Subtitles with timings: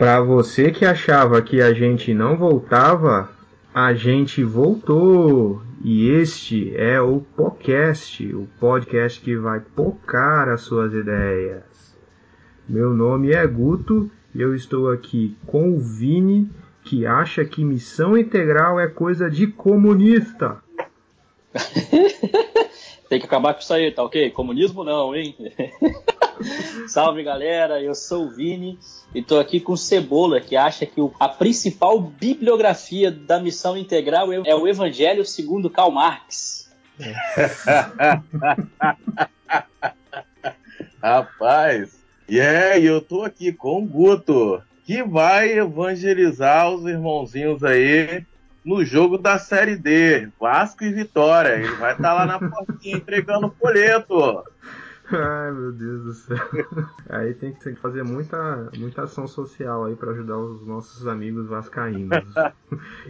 [0.00, 3.28] Para você que achava que a gente não voltava,
[3.74, 5.60] a gente voltou.
[5.84, 11.94] E este é o podcast, o podcast que vai pocar as suas ideias.
[12.66, 16.50] Meu nome é Guto e eu estou aqui com o Vini,
[16.82, 20.62] que acha que missão integral é coisa de comunista.
[23.08, 24.30] Tem que acabar com isso aí, tá ok?
[24.30, 25.36] Comunismo não, hein?
[26.88, 28.78] Salve galera, eu sou o Vini
[29.14, 34.32] e tô aqui com o Cebola, que acha que a principal bibliografia da missão integral
[34.32, 36.70] é o Evangelho segundo Karl Marx.
[41.02, 48.22] Rapaz, e yeah, eu tô aqui com o Guto, que vai evangelizar os irmãozinhos aí
[48.62, 51.54] no jogo da Série D, Vasco e Vitória.
[51.54, 54.44] Ele vai estar tá lá na portinha entregando folheto.
[55.12, 56.38] Ai, meu Deus do céu.
[57.08, 62.24] Aí tem que fazer muita, muita ação social aí para ajudar os nossos amigos vascaínos.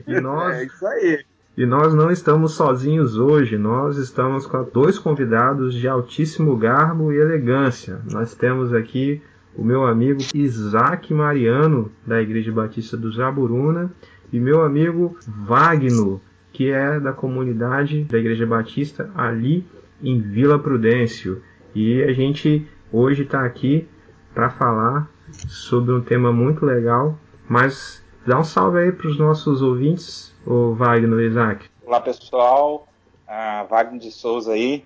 [0.07, 1.25] E nós, é isso aí.
[1.57, 7.17] E nós não estamos sozinhos hoje, nós estamos com dois convidados de altíssimo garbo e
[7.17, 8.01] elegância.
[8.11, 9.23] Nós temos aqui
[9.55, 13.93] o meu amigo Isaac Mariano, da Igreja Batista do Jaburuna,
[14.33, 16.19] e meu amigo Wagner,
[16.53, 19.67] que é da comunidade da Igreja Batista ali
[20.03, 21.43] em Vila Prudêncio.
[21.75, 23.89] E a gente hoje está aqui
[24.35, 25.09] para falar
[25.49, 27.17] sobre um tema muito legal,
[27.49, 31.69] mas dá um salve aí para os nossos ouvintes, o Wagner e Isaac.
[31.87, 32.89] Olá pessoal,
[33.27, 34.85] ah, Wagner de Souza aí.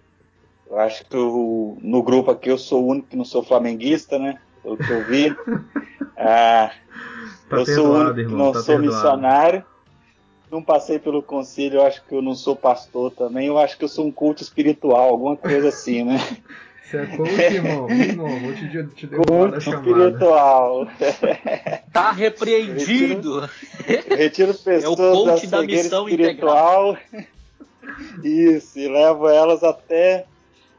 [0.68, 4.18] Eu acho que eu, no grupo aqui eu sou o único que não sou flamenguista,
[4.18, 4.38] né?
[4.62, 5.36] Pelo que eu vi.
[6.16, 6.70] ah,
[7.48, 8.94] Tá eu perdoado, sou único, irmão, não tá sou perdoado.
[8.94, 9.64] missionário.
[10.50, 13.48] Não passei pelo conselho, eu acho que eu não sou pastor também.
[13.48, 16.16] Eu acho que eu sou um culto espiritual, alguma coisa assim, né?
[16.84, 17.90] Você é coach, irmão?
[17.90, 20.86] irmão, vou te, te culto espiritual.
[21.92, 23.48] Tá repreendido.
[23.86, 26.92] Retiro, retiro pessoas é o coach da, da missão espiritual.
[26.92, 27.34] Integral.
[28.22, 30.26] Isso, e levo elas até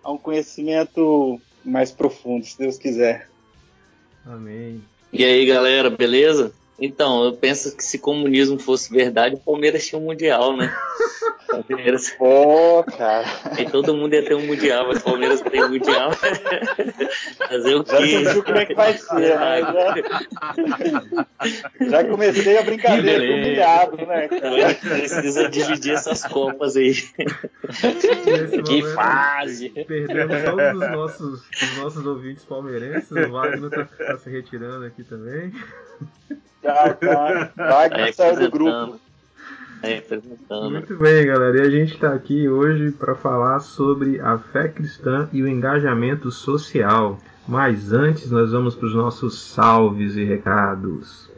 [0.04, 3.28] a um conhecimento mais profundo, se Deus quiser.
[4.26, 4.84] Amém.
[5.12, 6.54] E aí, galera, beleza?
[6.80, 10.76] Então, eu penso que se comunismo fosse verdade, o Palmeiras tinha um mundial, né?
[11.48, 12.10] Palmeiras.
[12.12, 13.26] Pô, cara.
[13.58, 16.12] E todo mundo ia ter um mundial, mas o Palmeiras tem um mundial.
[17.48, 17.96] Fazer o quê?
[17.96, 19.62] Já sentiu como é que vai ser, né?
[19.62, 21.26] Já,
[21.88, 24.28] já comecei a brincadeira com humilhado, né?
[24.74, 26.94] Precisa dividir essas copas aí.
[28.66, 29.70] que fase!
[29.70, 33.12] Perdemos todos os nossos, os nossos ouvintes palmeirenses.
[33.12, 35.54] O Wagner tá, tá se retirando aqui também.
[36.66, 37.52] Tá, tá.
[37.56, 39.00] Wagner saiu do grupo.
[40.72, 41.58] Muito bem, galera.
[41.58, 46.32] E a gente está aqui hoje para falar sobre a fé cristã e o engajamento
[46.32, 47.20] social.
[47.48, 51.30] Mas antes, nós vamos para os nossos salves e recados.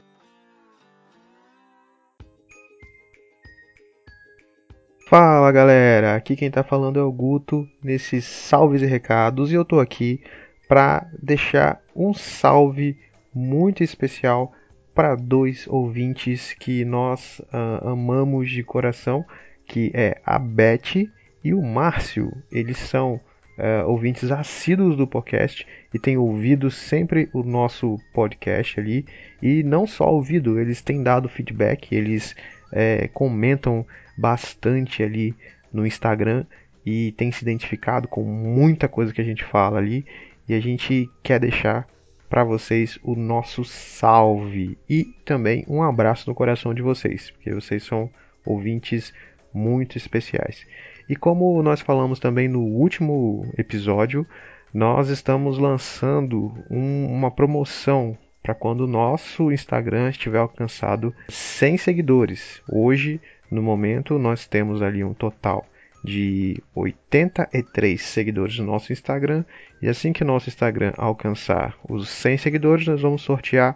[5.10, 9.62] Fala galera, aqui quem está falando é o Guto nesses salves e recados e eu
[9.62, 10.22] estou aqui
[10.68, 12.98] para deixar um salve
[13.34, 14.52] muito especial
[14.98, 19.24] para dois ouvintes que nós uh, amamos de coração,
[19.64, 21.08] que é a Beth
[21.44, 22.32] e o Márcio.
[22.52, 23.22] Eles são
[23.60, 29.06] uh, ouvintes assíduos do podcast e têm ouvido sempre o nosso podcast ali.
[29.40, 32.36] E não só ouvido, eles têm dado feedback, eles
[32.74, 33.86] é, comentam
[34.18, 35.36] bastante ali
[35.72, 36.44] no Instagram
[36.84, 40.04] e têm se identificado com muita coisa que a gente fala ali.
[40.50, 41.88] E a gente quer deixar
[42.30, 47.84] para vocês o nosso salve e também um abraço no coração de vocês, porque vocês
[47.84, 48.10] são
[48.46, 49.14] ouvintes
[49.54, 50.66] muito especiais.
[51.10, 54.26] E como nós falamos também no último episódio,
[54.74, 62.62] nós estamos lançando um, uma promoção para quando o nosso Instagram estiver alcançado 100 seguidores.
[62.70, 65.66] Hoje, no momento, nós temos ali um total
[66.04, 69.44] de 83 seguidores no nosso Instagram.
[69.82, 73.76] E assim que nosso Instagram alcançar os 100 seguidores, nós vamos sortear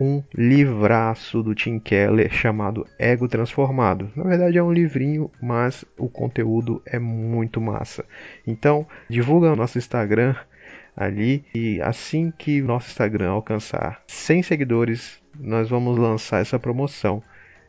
[0.00, 4.10] um livraço do Tim Keller chamado Ego Transformado.
[4.16, 8.04] Na verdade é um livrinho, mas o conteúdo é muito massa.
[8.46, 10.34] Então, divulga nosso Instagram
[10.96, 17.22] ali e assim que nosso Instagram alcançar 100 seguidores, nós vamos lançar essa promoção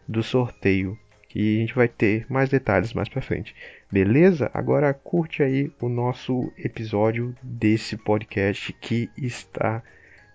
[0.07, 0.97] do sorteio
[1.33, 3.53] e a gente vai ter mais detalhes mais para frente.
[3.95, 4.51] Beleza?
[4.53, 9.81] Agora curte aí o nosso episódio desse podcast que está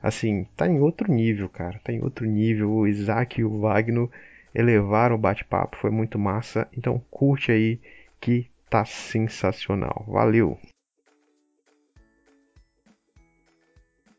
[0.03, 1.79] assim, tá em outro nível, cara.
[1.85, 2.71] Tá em outro nível.
[2.71, 4.09] O Isaac e o Wagner
[4.55, 6.67] elevaram o bate-papo, foi muito massa.
[6.75, 7.79] Então curte aí
[8.19, 10.07] que tá sensacional.
[10.09, 10.59] Valeu.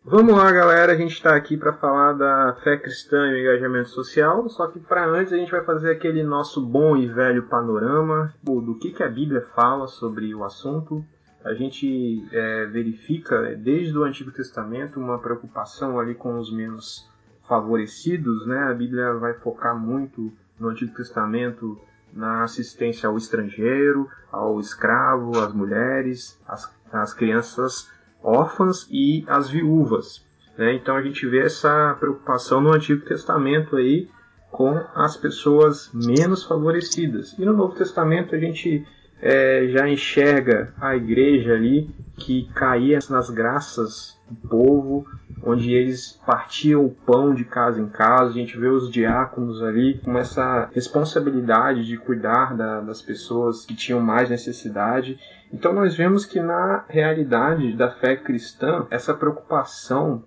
[0.03, 0.93] Vamos lá, galera.
[0.93, 4.49] A gente está aqui para falar da fé cristã e o engajamento social.
[4.49, 8.73] Só que para antes a gente vai fazer aquele nosso bom e velho panorama do
[8.79, 11.05] que, que a Bíblia fala sobre o assunto.
[11.45, 17.07] A gente é, verifica desde o Antigo Testamento uma preocupação ali com os menos
[17.47, 18.57] favorecidos, né?
[18.71, 21.79] A Bíblia vai focar muito no Antigo Testamento
[22.11, 27.87] na assistência ao estrangeiro, ao escravo, às mulheres, às, às crianças
[28.23, 30.25] órfãs e as viúvas.
[30.57, 30.75] Né?
[30.75, 34.09] Então a gente vê essa preocupação no Antigo Testamento aí
[34.51, 37.33] com as pessoas menos favorecidas.
[37.39, 38.85] E no Novo Testamento a gente
[39.21, 45.05] é, já enxerga a igreja ali que caía nas graças do povo,
[45.43, 48.31] onde eles partiam o pão de casa em casa.
[48.31, 53.75] A gente vê os diáconos ali com essa responsabilidade de cuidar da, das pessoas que
[53.75, 55.19] tinham mais necessidade.
[55.53, 60.23] Então nós vemos que na realidade da fé cristã, essa preocupação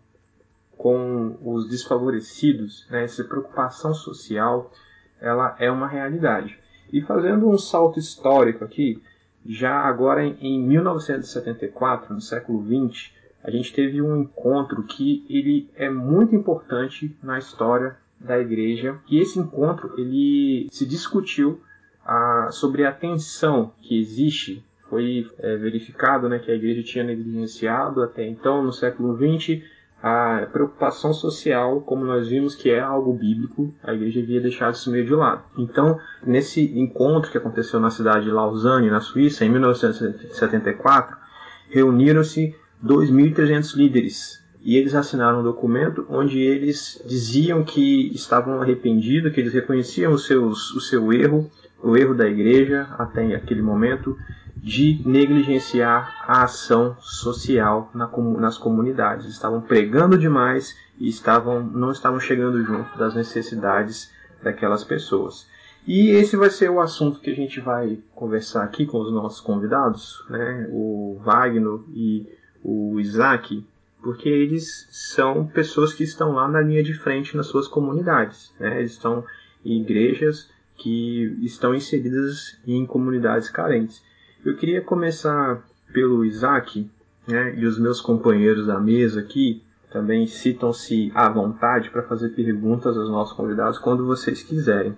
[0.76, 4.70] com os desfavorecidos, né, essa preocupação social,
[5.20, 6.58] ela é uma realidade.
[6.92, 9.02] E fazendo um salto histórico aqui,
[9.46, 15.90] já agora em 1974, no século 20, a gente teve um encontro que ele é
[15.90, 18.98] muito importante na história da igreja.
[19.08, 21.60] E esse encontro ele se discutiu
[22.04, 24.64] ah, sobre a tensão que existe.
[24.88, 29.64] Foi é, verificado né, que a igreja tinha negligenciado até então, no século 20,
[30.02, 34.90] a preocupação social, como nós vimos que é algo bíblico, a igreja havia deixado isso
[34.90, 35.42] meio de lado.
[35.56, 41.16] Então, nesse encontro que aconteceu na cidade de Lausanne, na Suíça, em 1974,
[41.70, 42.54] reuniram-se
[42.84, 49.52] 2.300 líderes e eles assinaram um documento onde eles diziam que estavam arrependidos, que eles
[49.52, 51.50] reconheciam os seus, o seu erro,
[51.84, 54.16] o erro da igreja até aquele momento,
[54.56, 59.26] de negligenciar a ação social na, nas comunidades.
[59.26, 64.10] Estavam pregando demais e estavam, não estavam chegando junto das necessidades
[64.42, 65.46] daquelas pessoas.
[65.86, 69.40] E esse vai ser o assunto que a gente vai conversar aqui com os nossos
[69.40, 70.66] convidados, né?
[70.70, 72.26] o Wagner e
[72.62, 73.62] o Isaac,
[74.02, 78.54] porque eles são pessoas que estão lá na linha de frente nas suas comunidades.
[78.58, 78.78] Né?
[78.78, 79.24] Eles estão
[79.62, 84.02] em igrejas que estão inseridas em comunidades carentes.
[84.44, 85.62] Eu queria começar
[85.92, 86.90] pelo Isaac,
[87.26, 89.62] né, e os meus companheiros da mesa aqui
[89.94, 94.92] também citam-se à vontade para fazer perguntas aos nossos convidados quando vocês quiserem.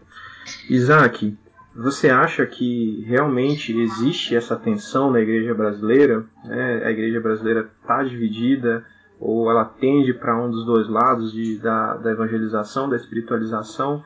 [0.70, 1.36] Isaac,
[1.74, 6.24] você acha que realmente existe essa tensão na igreja brasileira?
[6.42, 6.82] Né?
[6.82, 8.82] A igreja brasileira está dividida
[9.20, 14.02] ou ela tende para um dos dois lados de, da, da evangelização, da espiritualização?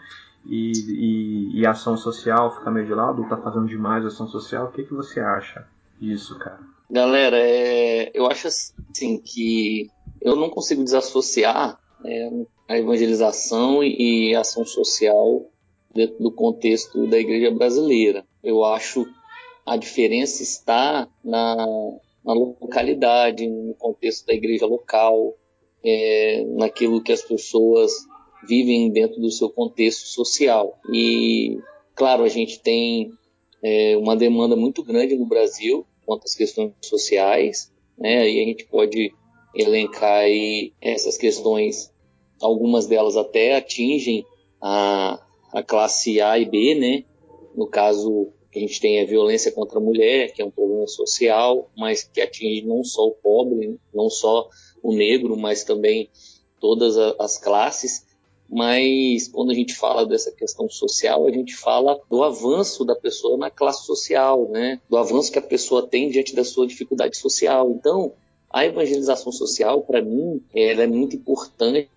[0.46, 4.66] E, e, e ação social fica meio de lado, ou tá fazendo demais ação social.
[4.66, 5.66] O que, que você acha
[6.00, 6.60] disso, cara?
[6.90, 9.88] Galera, é, eu acho assim que
[10.20, 12.31] eu não consigo desassociar é,
[12.69, 15.46] a evangelização e ação social
[15.94, 18.25] dentro do contexto da igreja brasileira.
[18.42, 19.06] Eu acho
[19.66, 21.54] a diferença está na,
[22.25, 25.37] na localidade, no contexto da igreja local,
[25.84, 27.92] é, naquilo que as pessoas
[28.46, 30.78] vivem dentro do seu contexto social.
[30.92, 31.58] E,
[31.94, 33.12] claro, a gente tem
[33.62, 38.28] é, uma demanda muito grande no Brasil quanto às questões sociais, né?
[38.28, 39.12] E a gente pode
[39.54, 41.92] elencar aí essas questões,
[42.40, 44.25] algumas delas até atingem
[44.61, 47.04] a, a classe A e B, né?
[47.54, 51.70] No caso, a gente tem a violência contra a mulher, que é um problema social,
[51.76, 54.49] mas que atinge não só o pobre, não só
[54.82, 56.09] o negro, mas também
[56.59, 58.04] todas as classes
[58.50, 63.38] mas quando a gente fala dessa questão social, a gente fala do avanço da pessoa
[63.38, 64.80] na classe social, né?
[64.88, 67.71] Do avanço que a pessoa tem diante da sua dificuldade social.
[67.71, 68.12] Então,
[68.50, 71.88] a evangelização social, para mim, ela é muito importante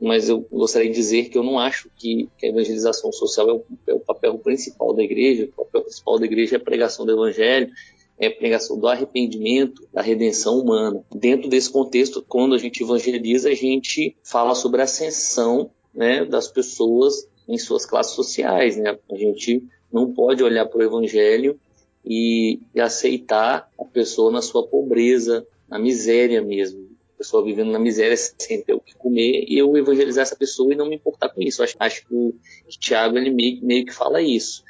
[0.00, 3.64] mas eu gostaria de dizer que eu não acho que, a evangelização social é o,
[3.88, 5.48] é o, papel principal da igreja.
[5.56, 7.70] O papel principal da igreja é a pregação do evangelho,
[8.18, 11.04] é a pregação do arrependimento, da redenção humana.
[11.14, 16.46] Dentro desse contexto, quando a gente evangeliza, a gente fala sobre a ascensão né, das
[16.46, 18.76] pessoas em suas classes sociais.
[18.76, 18.96] Né?
[19.10, 21.58] A gente não pode olhar para o Evangelho
[22.04, 26.86] e, e, aceitar a pessoa na sua pobreza, na miséria mesmo.
[27.14, 30.72] A pessoa vivendo na miséria sem ter o que comer e eu evangelizar essa pessoa
[30.72, 31.62] e não me importar com isso.
[31.62, 32.34] Acho, acho que o
[32.78, 34.62] Tiago meio, meio que fala isso.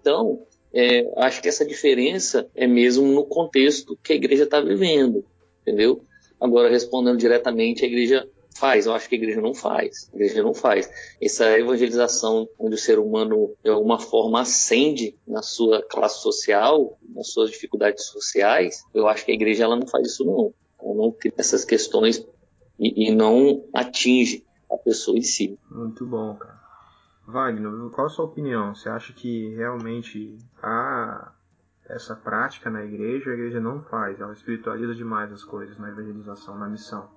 [0.00, 5.24] Então, é, acho que essa diferença é mesmo no contexto que a igreja está vivendo,
[5.62, 6.04] entendeu?
[6.38, 10.08] Agora, respondendo diretamente, a igreja Faz, eu acho que a igreja não faz.
[10.12, 10.88] A igreja não faz.
[11.20, 17.28] Essa evangelização onde o ser humano de alguma forma ascende na sua classe social, nas
[17.28, 20.54] suas dificuldades sociais, eu acho que a igreja ela não faz isso não.
[20.80, 22.24] Ela não tem essas questões
[22.78, 25.58] e, e não atinge a pessoa em si.
[25.70, 26.62] Muito bom, cara.
[27.26, 28.74] Wagner, qual a sua opinião?
[28.74, 31.32] Você acha que realmente há
[31.88, 33.30] essa prática na igreja?
[33.30, 37.08] A igreja não faz, ela espiritualiza demais as coisas na evangelização, na missão.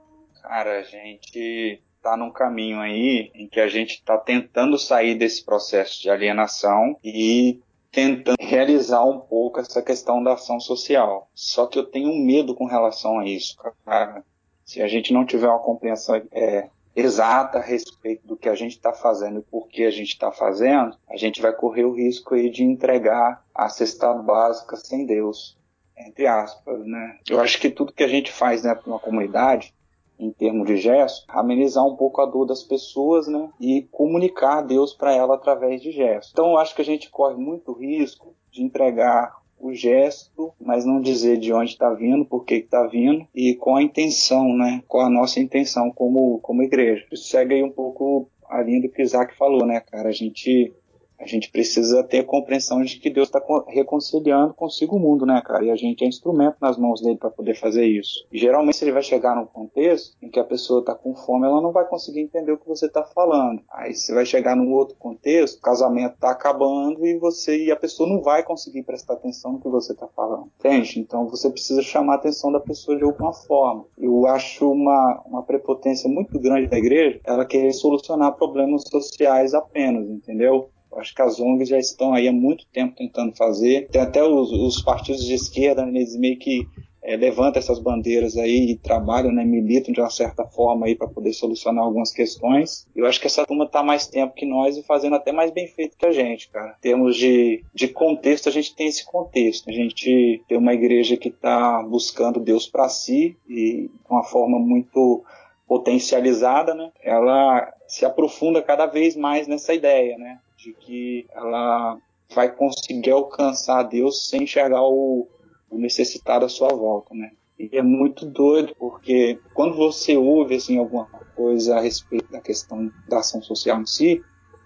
[0.48, 5.44] Cara, a gente está num caminho aí em que a gente está tentando sair desse
[5.44, 7.60] processo de alienação e
[7.92, 11.30] tentando realizar um pouco essa questão da ação social.
[11.36, 14.24] Só que eu tenho medo com relação a isso, cara.
[14.64, 18.78] Se a gente não tiver uma compreensão é, exata a respeito do que a gente
[18.78, 22.36] está fazendo e por que a gente está fazendo, a gente vai correr o risco
[22.36, 25.58] aí de entregar a cesta básica sem Deus,
[25.98, 27.20] entre aspas, né?
[27.30, 29.76] Eu acho que tudo que a gente faz né, para uma comunidade,
[30.20, 33.50] em termos de gesto, amenizar um pouco a dor das pessoas, né?
[33.60, 36.32] E comunicar Deus para ela através de gestos.
[36.32, 41.02] Então eu acho que a gente corre muito risco de entregar o gesto, mas não
[41.02, 44.84] dizer de onde está vindo, por que está vindo e com a intenção, né?
[44.88, 47.06] Com a nossa intenção como, como igreja.
[47.12, 50.10] Isso segue aí um pouco a linha do que Isaac falou, né, cara?
[50.10, 50.74] A gente
[51.20, 55.42] a gente precisa ter a compreensão de que Deus está reconciliando consigo o mundo, né,
[55.44, 55.66] cara?
[55.66, 58.26] E a gente é instrumento nas mãos dele para poder fazer isso.
[58.32, 61.46] E, geralmente, se ele vai chegar num contexto em que a pessoa está com fome,
[61.46, 63.62] ela não vai conseguir entender o que você está falando.
[63.72, 67.76] Aí você vai chegar num outro contexto, o casamento está acabando e você e a
[67.76, 70.52] pessoa não vai conseguir prestar atenção no que você está falando.
[70.60, 71.00] Entende?
[71.00, 73.86] Então você precisa chamar a atenção da pessoa de alguma forma.
[73.98, 80.10] Eu acho uma, uma prepotência muito grande da igreja ela querer solucionar problemas sociais apenas,
[80.10, 80.70] entendeu?
[80.98, 83.88] Acho que as ONGs já estão aí há muito tempo tentando fazer.
[83.90, 86.66] Tem até os, os partidos de esquerda, né, eles meio que
[87.08, 87.18] é,
[87.56, 91.86] essas bandeiras aí e trabalham, né, militam de uma certa forma aí para poder solucionar
[91.86, 92.86] algumas questões.
[92.94, 95.68] Eu acho que essa turma está mais tempo que nós e fazendo até mais bem
[95.68, 96.76] feito que a gente, cara.
[96.78, 99.70] Em termos de, de contexto, a gente tem esse contexto.
[99.70, 104.60] A gente tem uma igreja que está buscando Deus para si e de uma forma
[104.60, 105.24] muito
[105.66, 106.92] potencializada, né?
[107.02, 110.40] Ela se aprofunda cada vez mais nessa ideia, né?
[110.58, 111.98] De que ela
[112.34, 115.28] vai conseguir alcançar Deus sem enxergar o,
[115.70, 117.32] o necessitado à sua volta, né?
[117.60, 122.92] E é muito doido, porque quando você ouve assim, alguma coisa a respeito da questão
[123.08, 124.24] da ação social em si,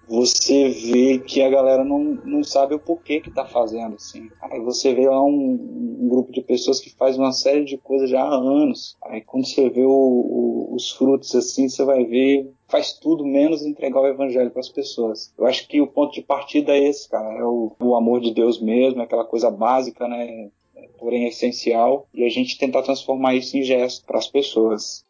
[0.08, 4.30] você vê que a galera não, não sabe o porquê que tá fazendo assim.
[4.42, 8.10] Aí você vê lá um, um grupo de pessoas que faz uma série de coisas
[8.10, 8.98] já há anos.
[9.04, 13.64] Aí quando você vê o, o, os frutos assim, você vai ver faz tudo menos
[13.64, 15.34] entregar o evangelho para as pessoas.
[15.38, 18.34] Eu acho que o ponto de partida é esse, cara, é o, o amor de
[18.34, 20.50] Deus mesmo, é aquela coisa básica, né?
[20.98, 25.04] porém essencial, e a gente tentar transformar isso em gesto para as pessoas.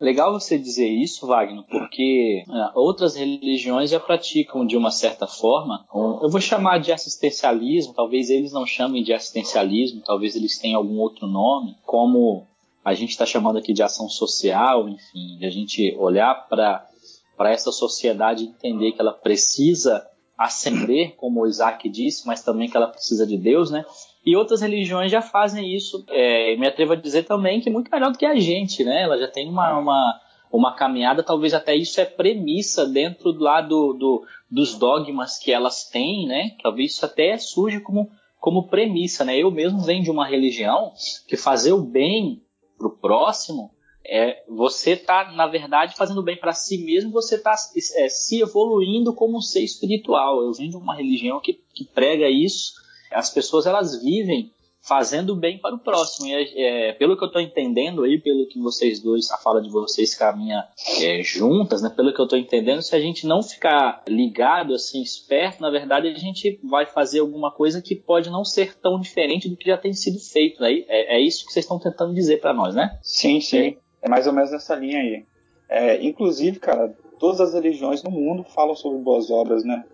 [0.00, 5.84] Legal você dizer isso, Wagner, porque é, outras religiões já praticam de uma certa forma,
[5.92, 10.98] eu vou chamar de assistencialismo, talvez eles não chamem de assistencialismo, talvez eles tenham algum
[11.00, 12.46] outro nome, como
[12.84, 17.72] a gente está chamando aqui de ação social, enfim, de a gente olhar para essa
[17.72, 20.06] sociedade e entender que ela precisa
[20.38, 23.84] ascender, como o Isaac disse, mas também que ela precisa de Deus, né?
[24.24, 26.04] E outras religiões já fazem isso.
[26.08, 29.02] É, me atrevo a dizer também que muito melhor do que a gente, né?
[29.02, 30.20] Ela já tem uma, uma,
[30.52, 35.88] uma caminhada, talvez até isso é premissa dentro lá do, do, dos dogmas que elas
[35.88, 36.56] têm, né?
[36.62, 39.36] Talvez isso até surge como, como premissa, né?
[39.36, 40.92] Eu mesmo venho de uma religião
[41.26, 42.42] que fazer o bem
[42.78, 43.72] pro próximo
[44.08, 47.54] é você tá na verdade fazendo bem para si mesmo você tá
[47.96, 52.28] é, se evoluindo como um ser espiritual eu venho de uma religião que, que prega
[52.28, 52.72] isso
[53.10, 54.52] as pessoas elas vivem
[54.88, 56.26] fazendo bem para o próximo.
[56.26, 59.68] E é, pelo que eu estou entendendo aí, pelo que vocês dois, a fala de
[59.68, 60.64] vocês caminha
[61.02, 61.90] é, juntas, né?
[61.90, 66.08] Pelo que eu estou entendendo, se a gente não ficar ligado, assim, esperto, na verdade
[66.08, 69.76] a gente vai fazer alguma coisa que pode não ser tão diferente do que já
[69.76, 70.60] tem sido feito.
[70.62, 70.84] Né?
[70.88, 72.98] É, é isso que vocês estão tentando dizer para nós, né?
[73.02, 73.76] Sim, sim.
[74.02, 75.24] É mais ou menos nessa linha aí.
[75.68, 79.84] É, inclusive, cara, todas as religiões no mundo falam sobre boas obras, né?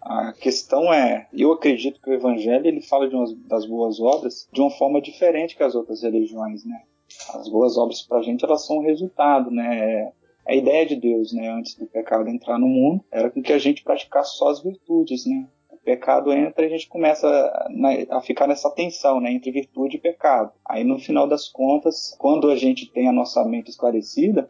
[0.00, 4.60] A questão é, eu acredito que o Evangelho ele fala umas, das boas obras de
[4.60, 6.82] uma forma diferente que as outras religiões, né?
[7.34, 10.12] As boas obras para a gente elas são um resultado, né?
[10.46, 13.58] A ideia de Deus, né, antes do pecado entrar no mundo, era com que a
[13.58, 15.46] gente praticasse só as virtudes, né?
[15.84, 20.00] Pecado entra e a gente começa a, a ficar nessa tensão, né, entre virtude e
[20.00, 20.52] pecado.
[20.64, 24.48] Aí no final das contas, quando a gente tem a nossa mente esclarecida,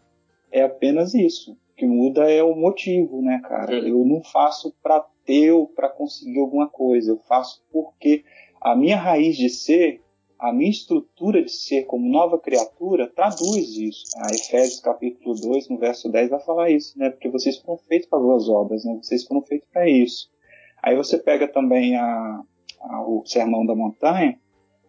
[0.50, 1.52] é apenas isso.
[1.52, 3.72] O que muda é o motivo, né, cara?
[3.72, 8.24] Eu não faço para eu para conseguir alguma coisa, eu faço porque
[8.60, 10.02] a minha raiz de ser,
[10.38, 14.04] a minha estrutura de ser como nova criatura traduz isso.
[14.18, 17.10] A Efésios capítulo 2, no verso 10 vai falar isso, né?
[17.10, 18.98] Porque vocês foram feitos para boas obras, né?
[19.00, 20.30] Vocês foram feitos para isso.
[20.82, 22.42] Aí você pega também a,
[22.80, 24.38] a, o Sermão da Montanha,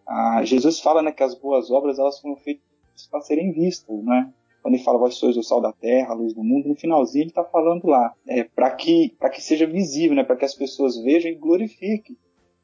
[0.06, 2.64] a, Jesus fala né, que as boas obras elas foram feitas
[3.10, 4.32] para serem vistas, né?
[4.62, 7.24] Quando ele fala, vós sois o sal da terra, a luz do mundo, no finalzinho
[7.24, 10.24] ele está falando lá, é, para que, que seja visível, né?
[10.24, 12.16] para que as pessoas vejam e glorifiquem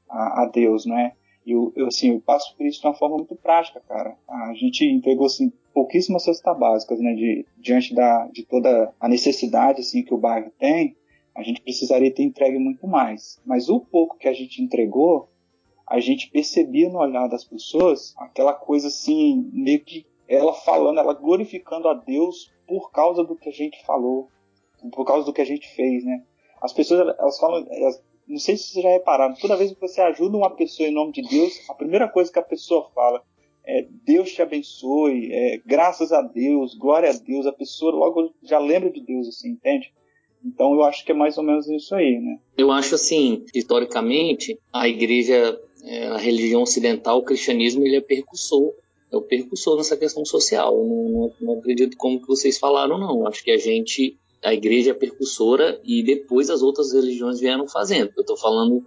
[0.09, 1.13] a, a Deus, né?
[1.45, 4.17] E eu, eu, assim, eu passo por isso de uma forma muito prática, cara.
[4.29, 7.15] A gente entregou, assim, pouquíssimas cestas básicas, né?
[7.15, 10.97] De, diante da, de toda a necessidade, assim, que o bairro tem,
[11.35, 13.41] a gente precisaria ter entregue muito mais.
[13.45, 15.29] Mas o pouco que a gente entregou,
[15.87, 21.15] a gente percebia no olhar das pessoas aquela coisa, assim, meio que ela falando, ela
[21.15, 24.29] glorificando a Deus por causa do que a gente falou,
[24.93, 26.23] por causa do que a gente fez, né?
[26.63, 30.01] As pessoas, elas falam, elas, não sei se vocês já repararam, toda vez que você
[30.01, 33.25] ajuda uma pessoa em nome de Deus, a primeira coisa que a pessoa fala
[33.65, 38.59] é Deus te abençoe, é, graças a Deus, glória a Deus, a pessoa logo já
[38.59, 39.93] lembra de Deus, assim, entende?
[40.45, 42.39] Então eu acho que é mais ou menos isso aí, né?
[42.57, 48.73] Eu acho assim, historicamente, a igreja, é, a religião ocidental, o cristianismo, ele é percussor
[49.11, 50.73] é o percussor nessa questão social.
[50.77, 53.27] Eu não, não, não acredito como que vocês falaram, não.
[53.27, 58.13] Acho que a gente, a igreja é percussora e depois as outras religiões vieram fazendo.
[58.17, 58.87] Eu estou falando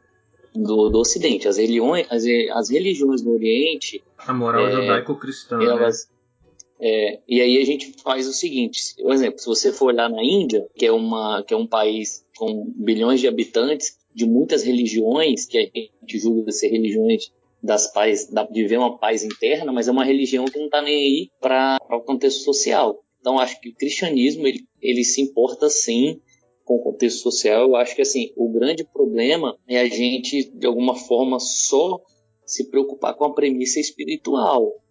[0.55, 1.47] do, do Ocidente.
[1.47, 4.01] As religiões, as, as religiões do Oriente.
[4.17, 5.57] A moral é, judaico-cristã.
[5.57, 5.65] Né?
[5.65, 6.12] Elas, né?
[6.85, 10.21] É, e aí a gente faz o seguinte, por exemplo, se você for olhar na
[10.21, 15.45] Índia, que é, uma, que é um país com bilhões de habitantes, de muitas religiões,
[15.45, 17.31] que a gente julga ser religiões
[17.63, 20.93] das paz, de viver uma paz interna, mas é uma religião que não está nem
[20.93, 23.01] aí para o contexto social.
[23.21, 26.19] Então acho que o cristianismo ele, ele se importa sim
[26.65, 27.61] com o contexto social.
[27.61, 32.01] Eu acho que assim o grande problema é a gente de alguma forma só
[32.45, 34.82] se preocupar com a premissa espiritual,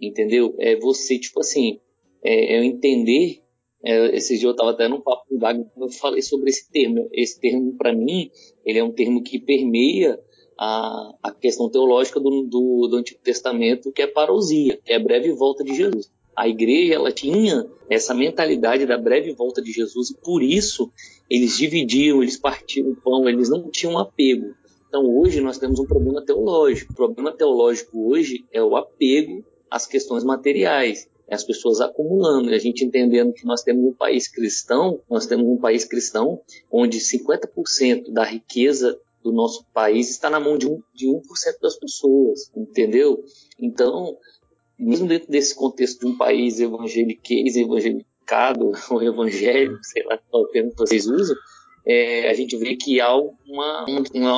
[0.00, 0.54] entendeu?
[0.58, 1.80] É você tipo assim,
[2.22, 3.42] é, é entender.
[3.86, 6.70] É, esse dia eu estava até num papo com o Wagner, eu falei sobre esse
[6.70, 7.08] termo.
[7.12, 8.30] Esse termo para mim
[8.64, 10.18] ele é um termo que permeia
[10.58, 15.00] a, a questão teológica do, do, do Antigo Testamento, que é parousia, que é a
[15.00, 16.10] breve volta de Jesus.
[16.36, 20.90] A igreja ela tinha essa mentalidade da breve volta de Jesus e por isso
[21.30, 24.54] eles dividiam, eles partiam o pão, eles não tinham apego.
[24.88, 26.92] Então hoje nós temos um problema teológico.
[26.92, 32.54] O problema teológico hoje é o apego às questões materiais, é as pessoas acumulando, e
[32.54, 36.98] a gente entendendo que nós temos um país cristão, nós temos um país cristão onde
[36.98, 41.20] 50% da riqueza do nosso país está na mão de, um, de 1%
[41.60, 43.24] das pessoas, entendeu?
[43.58, 44.16] Então,
[44.78, 50.70] mesmo dentro desse contexto de um país evangeliquez, evangelicado, ou evangélico, sei lá qual termo
[50.70, 51.36] que vocês usam,
[51.84, 53.86] é, a gente vê que há uma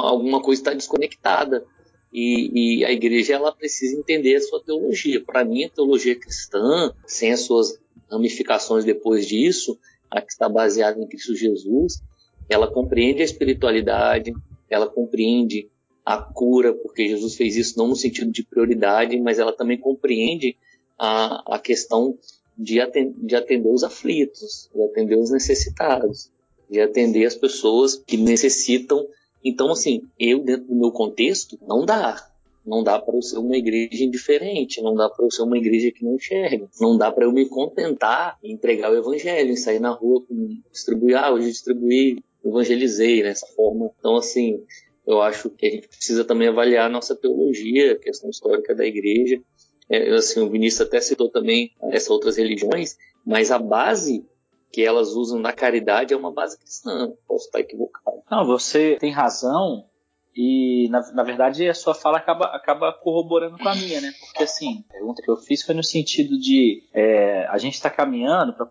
[0.03, 1.67] alguma coisa está desconectada.
[2.13, 5.23] E, e, a igreja ela precisa entender a sua teologia.
[5.23, 7.79] Para mim, a teologia cristã, sem as suas
[8.11, 9.79] ramificações depois disso,
[10.11, 12.03] a que está baseada em Cristo Jesus,
[12.49, 14.33] ela compreende a espiritualidade,
[14.71, 15.69] ela compreende
[16.05, 20.57] a cura, porque Jesus fez isso não no sentido de prioridade, mas ela também compreende
[20.99, 22.17] a, a questão
[22.57, 22.79] de
[23.17, 26.31] de atender os aflitos, de atender os necessitados,
[26.71, 29.07] de atender as pessoas que necessitam.
[29.49, 32.29] Então, assim, eu, dentro do meu contexto, não dá.
[32.67, 35.93] Não dá para eu ser uma igreja indiferente, não dá para eu ser uma igreja
[35.93, 39.79] que não enxerga, não dá para eu me contentar em entregar o evangelho, em sair
[39.79, 40.25] na rua,
[40.73, 43.93] distribuir, ah, hoje distribuir evangelizei nessa forma.
[43.97, 44.65] Então, assim,
[45.07, 48.85] eu acho que a gente precisa também avaliar a nossa teologia, a questão histórica da
[48.85, 49.41] igreja.
[49.89, 54.25] É, assim, o Vinícius até citou também essas outras religiões, mas a base
[54.73, 57.13] que elas usam na caridade é uma base cristã.
[57.27, 58.23] Posso estar equivocado.
[58.31, 59.85] Não, você tem razão
[60.37, 64.13] e, na, na verdade, a sua fala acaba, acaba corroborando com a minha, né?
[64.21, 67.89] Porque, assim, a pergunta que eu fiz foi no sentido de é, a gente está
[67.89, 68.67] caminhando para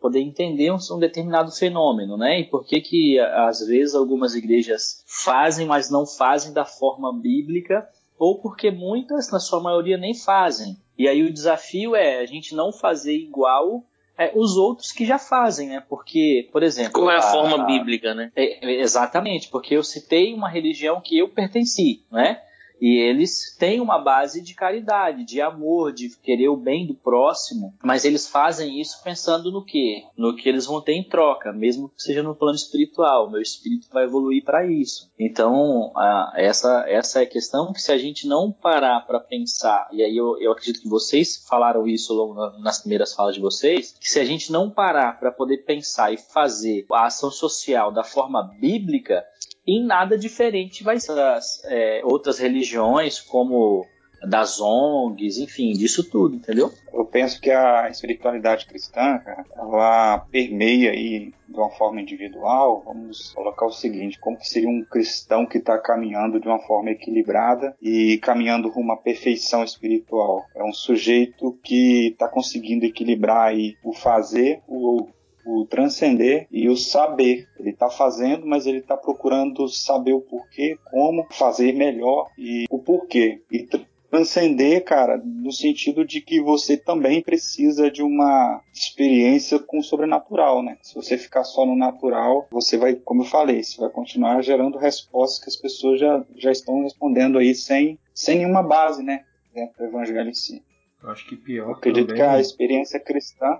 [0.00, 2.40] poder entender um, um, determinado fenômeno, né?
[2.40, 7.86] E por que que, às vezes, algumas igrejas fazem, mas não fazem da forma bíblica,
[8.18, 10.78] ou porque muitas, na sua maioria, nem fazem.
[10.96, 13.84] E aí o desafio é a gente não fazer igual
[14.20, 15.82] é, os outros que já fazem, né?
[15.88, 16.92] Porque, por exemplo.
[16.92, 18.30] Qual é a, a forma bíblica, né?
[18.36, 22.38] É, exatamente, porque eu citei uma religião que eu pertenci, né?
[22.80, 27.74] E eles têm uma base de caridade, de amor, de querer o bem do próximo,
[27.84, 30.04] mas eles fazem isso pensando no quê?
[30.16, 33.30] No que eles vão ter em troca, mesmo que seja no plano espiritual.
[33.30, 35.10] Meu espírito vai evoluir para isso.
[35.18, 39.88] Então, a, essa, essa é a questão que se a gente não parar para pensar,
[39.92, 43.94] e aí eu, eu acredito que vocês falaram isso logo nas primeiras falas de vocês,
[44.00, 48.04] que se a gente não parar para poder pensar e fazer a ação social da
[48.04, 49.24] forma bíblica,
[49.66, 53.86] em nada diferente vai ser das é, outras religiões, como
[54.28, 56.70] das ONGs, enfim, disso tudo, entendeu?
[56.92, 63.32] Eu penso que a espiritualidade cristã, cara, ela permeia aí de uma forma individual, vamos
[63.32, 67.74] colocar o seguinte: como que seria um cristão que está caminhando de uma forma equilibrada
[67.80, 70.44] e caminhando rumo à perfeição espiritual?
[70.54, 75.08] É um sujeito que está conseguindo equilibrar aí o fazer, o
[75.44, 77.48] o transcender e o saber.
[77.58, 82.78] Ele está fazendo, mas ele está procurando saber o porquê, como fazer melhor e o
[82.78, 83.42] porquê.
[83.50, 83.66] E
[84.10, 90.62] transcender, cara, no sentido de que você também precisa de uma experiência com o sobrenatural,
[90.62, 90.76] né?
[90.82, 94.76] Se você ficar só no natural, você vai, como eu falei, você vai continuar gerando
[94.76, 99.24] respostas que as pessoas já, já estão respondendo aí sem, sem nenhuma base, né?
[99.54, 100.62] Dentro do evangelho em si.
[101.02, 101.68] Eu acho que pior.
[101.68, 102.22] Eu acredito também...
[102.22, 103.58] que a experiência cristã,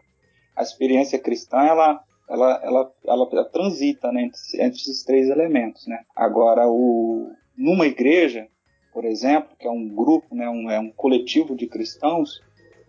[0.57, 6.01] a experiência cristã, ela, ela, ela, ela, transita né, entre, entre esses três elementos, né?
[6.15, 8.49] Agora, o, numa igreja,
[8.93, 12.41] por exemplo, que é um grupo, né, um, é um coletivo de cristãos,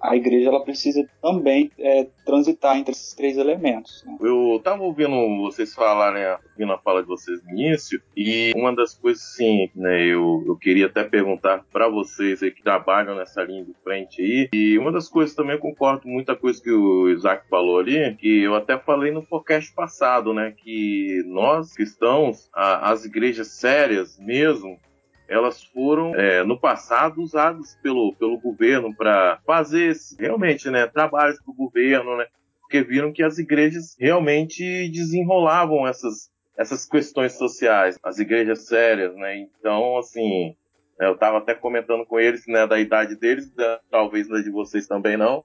[0.02, 4.04] a igreja ela precisa também é, transitar entre esses três elementos.
[4.06, 4.18] Né?
[4.22, 5.12] Eu estava ouvindo
[5.42, 9.70] vocês falarem, né, ouvindo a fala de vocês no início, e uma das coisas, sim,
[9.76, 14.22] né, eu, eu queria até perguntar para vocês aí que trabalham nessa linha de frente
[14.22, 18.16] aí, e uma das coisas também eu concordo muita coisa que o Isaac falou ali,
[18.16, 24.20] que eu até falei no podcast passado, né, que nós cristãos, a, as igrejas sérias
[24.20, 24.80] mesmo,
[25.32, 31.52] elas foram é, no passado usadas pelo, pelo governo para fazer realmente né, trabalhos para
[31.52, 32.26] o governo, né,
[32.60, 39.38] porque viram que as igrejas realmente desenrolavam essas, essas questões sociais, as igrejas sérias, né?
[39.38, 40.56] Então, assim,
[41.00, 43.52] eu estava até comentando com eles, né, da idade deles,
[43.90, 45.44] talvez da de vocês também não.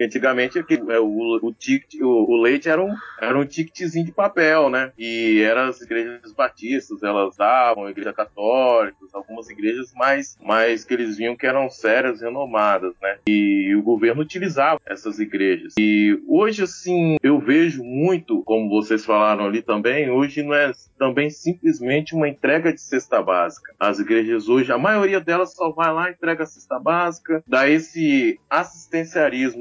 [0.00, 4.68] Antigamente é, o, o, ticket, o, o, leite era um, era um ticketzinho de papel,
[4.68, 4.92] né?
[4.98, 11.16] E eram as igrejas batistas, elas davam, igreja católica, algumas igrejas mais, mais que eles
[11.16, 13.18] viam que eram sérias, renomadas, né?
[13.28, 15.74] E o governo utilizava essas igrejas.
[15.78, 21.30] E hoje, assim, eu vejo muito, como vocês falaram ali também, hoje não é também
[21.30, 23.72] simplesmente uma entrega de cesta básica.
[23.78, 28.38] As igrejas hoje, a maioria delas só vai lá, entrega a cesta básica, dá esse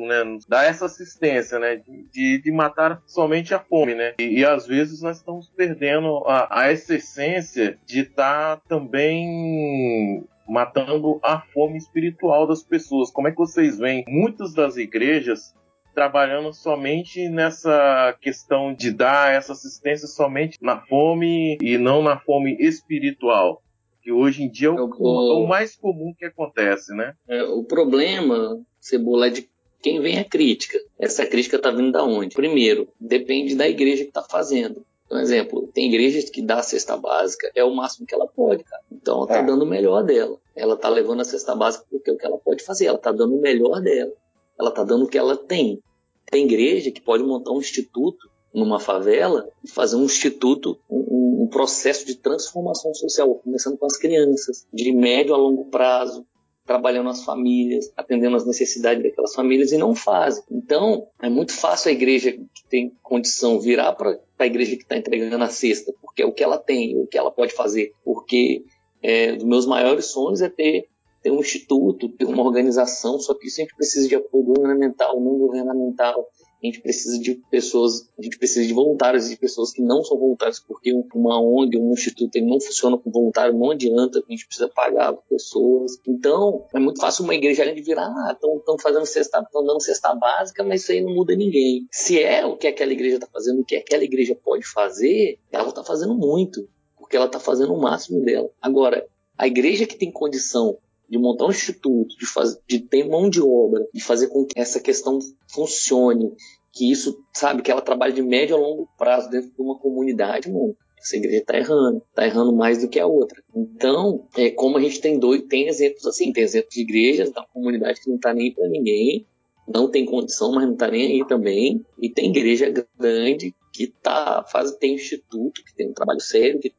[0.04, 0.40] assistencialismo, né?
[0.48, 1.82] Dá essa assistência, né?
[2.12, 4.14] De, de matar somente a fome, né?
[4.20, 10.24] E, e às vezes nós estamos perdendo a, a essa essência de estar tá também
[10.48, 13.10] matando a fome espiritual das pessoas.
[13.10, 14.04] Como é que vocês veem?
[14.08, 15.54] Muitas das igrejas
[15.96, 22.58] trabalhando somente nessa questão de dar essa assistência somente na fome e não na fome
[22.60, 23.62] espiritual
[24.04, 27.16] que hoje em dia é o, o, o mais comum que acontece, né?
[27.28, 29.50] É, o problema, Cebola, é de
[29.84, 30.80] quem vem a crítica.
[30.98, 32.34] Essa crítica está vindo da onde?
[32.34, 34.86] Primeiro, depende da igreja que está fazendo.
[35.10, 38.64] Por exemplo, tem igrejas que dá a cesta básica, é o máximo que ela pode,
[38.64, 38.82] cara.
[38.90, 39.44] Então ela está é.
[39.44, 40.38] dando o melhor dela.
[40.56, 42.86] Ela está levando a cesta básica porque é o que ela pode fazer.
[42.86, 44.14] Ela está dando o melhor dela.
[44.58, 45.84] Ela está dando o que ela tem.
[46.32, 51.48] Tem igreja que pode montar um instituto numa favela e fazer um instituto, um, um,
[51.48, 56.26] processo de transformação social, começando com as crianças, de médio a longo prazo,
[56.66, 60.44] trabalhando as famílias, atendendo as necessidades daquelas famílias e não fazem.
[60.50, 64.98] Então, é muito fácil a igreja que tem condição virar para a igreja que está
[64.98, 67.92] entregando a cesta, porque é o que ela tem, o que ela pode fazer.
[68.04, 68.64] Porque
[69.02, 70.88] é, dos meus maiores sonhos é ter,
[71.22, 75.20] ter um instituto, ter uma organização, só que isso a gente precisa de apoio governamental,
[75.20, 76.28] não governamental,
[76.64, 80.18] a gente precisa de pessoas, a gente precisa de voluntários de pessoas que não são
[80.18, 84.46] voluntários, porque uma ONG, um instituto, ele não funciona com voluntário, não adianta, a gente
[84.46, 85.98] precisa pagar pessoas.
[86.08, 90.16] Então, é muito fácil uma igreja de virar, ah, estão fazendo cesta, estão dando cesta
[90.16, 91.86] básica, mas isso aí não muda ninguém.
[91.92, 95.68] Se é o que aquela igreja está fazendo, o que aquela igreja pode fazer, ela
[95.68, 98.50] está fazendo muito, porque ela está fazendo o máximo dela.
[98.62, 99.06] Agora,
[99.38, 100.78] a igreja que tem condição
[101.14, 104.60] de montar um instituto, de, faz, de ter mão de obra, de fazer com que
[104.60, 106.34] essa questão funcione,
[106.72, 110.52] que isso, sabe, que ela trabalhe de médio a longo prazo dentro de uma comunidade,
[110.52, 110.76] mano.
[111.00, 113.44] Essa igreja está errando, está errando mais do que a outra.
[113.56, 117.46] Então, é como a gente tem dois, tem exemplos assim, tem exemplos de igrejas da
[117.46, 119.28] comunidade que não está nem para ninguém,
[119.68, 124.44] não tem condição, mas não está nem aí também, e tem igreja grande que tá
[124.52, 126.74] faz tem instituto que tem um trabalho sério, que,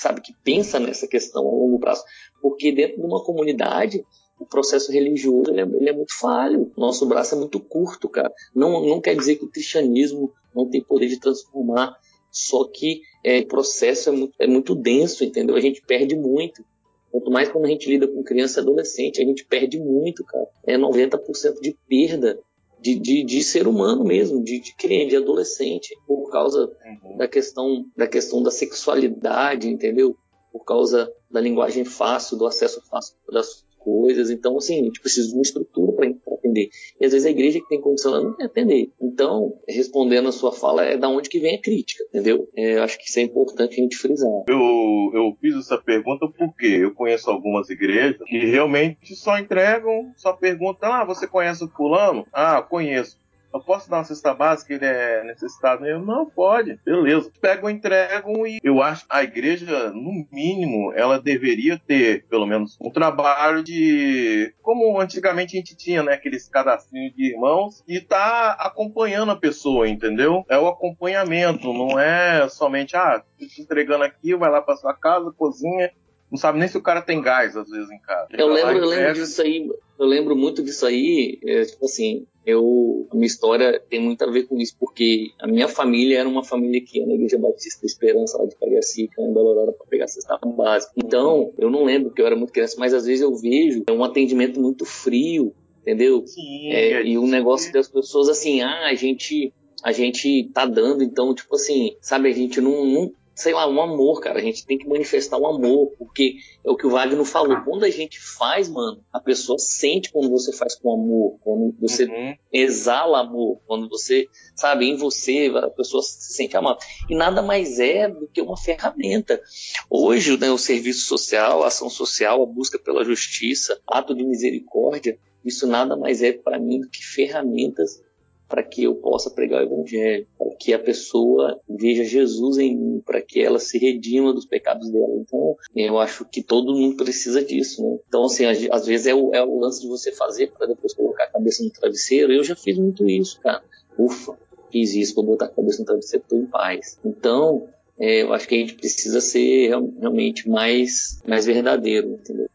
[0.00, 2.02] sabe que pensa nessa questão a longo prazo,
[2.40, 4.04] porque dentro de uma comunidade
[4.40, 6.72] o processo religioso ele é, ele é, muito falho.
[6.76, 8.32] Nosso braço é muito curto, cara.
[8.54, 11.94] Não, não quer dizer que o cristianismo não tem poder de transformar,
[12.32, 15.54] só que é, o processo é muito, é muito denso, entendeu?
[15.54, 16.64] A gente perde muito.
[17.10, 20.46] Quanto mais quando a gente lida com criança e adolescente, a gente perde muito, cara.
[20.66, 22.40] É 90% de perda
[22.80, 27.16] de, de, de, ser humano mesmo, de, de criança, de adolescente, por causa uhum.
[27.16, 30.16] da questão da questão da sexualidade, entendeu?
[30.52, 34.30] Por causa da linguagem fácil, do acesso fácil das coisas.
[34.30, 36.68] Então, assim, a gente precisa de uma estrutura para atender.
[37.00, 38.90] E às vezes a igreja que tem condição ela não quer atender.
[39.00, 42.48] Então, respondendo a sua fala, é da onde que vem a crítica, entendeu?
[42.56, 44.44] É, eu acho que isso é importante a gente frisar.
[44.48, 50.32] Eu, eu fiz essa pergunta porque eu conheço algumas igrejas que realmente só entregam, só
[50.32, 52.26] perguntam: ah, você conhece o fulano?
[52.32, 53.19] Ah, conheço.
[53.52, 56.04] Eu posso dar uma cesta básica, ele é necessitado mesmo?
[56.04, 57.30] Não, pode, beleza.
[57.40, 62.76] Pegam, entregam e eu acho que a igreja, no mínimo, ela deveria ter, pelo menos,
[62.80, 64.54] um trabalho de.
[64.62, 66.12] Como antigamente a gente tinha, né?
[66.14, 70.44] Aqueles cadastrinhos de irmãos e tá acompanhando a pessoa, entendeu?
[70.48, 75.32] É o acompanhamento, não é somente, ah, te entregando aqui, vai lá pra sua casa,
[75.36, 75.90] cozinha
[76.30, 78.28] não sabe nem se o cara tem gás, às vezes, em casa.
[78.32, 83.08] Eu lembro, eu lembro disso aí, eu lembro muito disso aí, é, tipo assim, eu,
[83.10, 86.44] a minha história tem muito a ver com isso, porque a minha família era uma
[86.44, 90.04] família que ia na Igreja Batista Esperança, lá de Cariacica, em Belo Horizonte, para pegar
[90.04, 90.92] a cesta básica.
[90.96, 93.92] Então, eu não lembro, porque eu era muito criança, mas às vezes eu vejo é
[93.92, 96.24] um atendimento muito frio, entendeu?
[96.26, 100.50] Sim, é, é e o um negócio das pessoas assim, ah, a gente a gente
[100.52, 104.38] tá dando, então, tipo assim, sabe, a gente não, não, sei lá, um amor, cara.
[104.38, 107.56] A gente tem que manifestar um amor, porque é o que o Wagner falou.
[107.64, 112.04] Quando a gente faz, mano, a pessoa sente quando você faz com amor, quando você
[112.04, 112.36] uhum.
[112.52, 116.78] exala amor, quando você, sabe, em você, a pessoa se sente amada.
[117.08, 119.40] E nada mais é do que uma ferramenta.
[119.88, 125.18] Hoje, né, o serviço social, a ação social, a busca pela justiça, ato de misericórdia,
[125.42, 128.02] isso nada mais é para mim do que ferramentas
[128.50, 133.02] para que eu possa pregar o evangelho, para que a pessoa veja Jesus em mim,
[133.06, 135.14] para que ela se redima dos pecados dela.
[135.20, 137.96] Então, eu acho que todo mundo precisa disso, né?
[138.08, 141.24] Então, assim, às vezes é o, é o lance de você fazer para depois colocar
[141.24, 142.32] a cabeça no travesseiro.
[142.32, 143.62] Eu já fiz muito isso, cara.
[143.96, 144.36] Ufa,
[144.72, 146.98] fiz isso, vou botar a cabeça no travesseiro, estou em paz.
[147.04, 147.68] Então,
[148.00, 152.48] é, eu acho que a gente precisa ser realmente mais, mais verdadeiro, entendeu?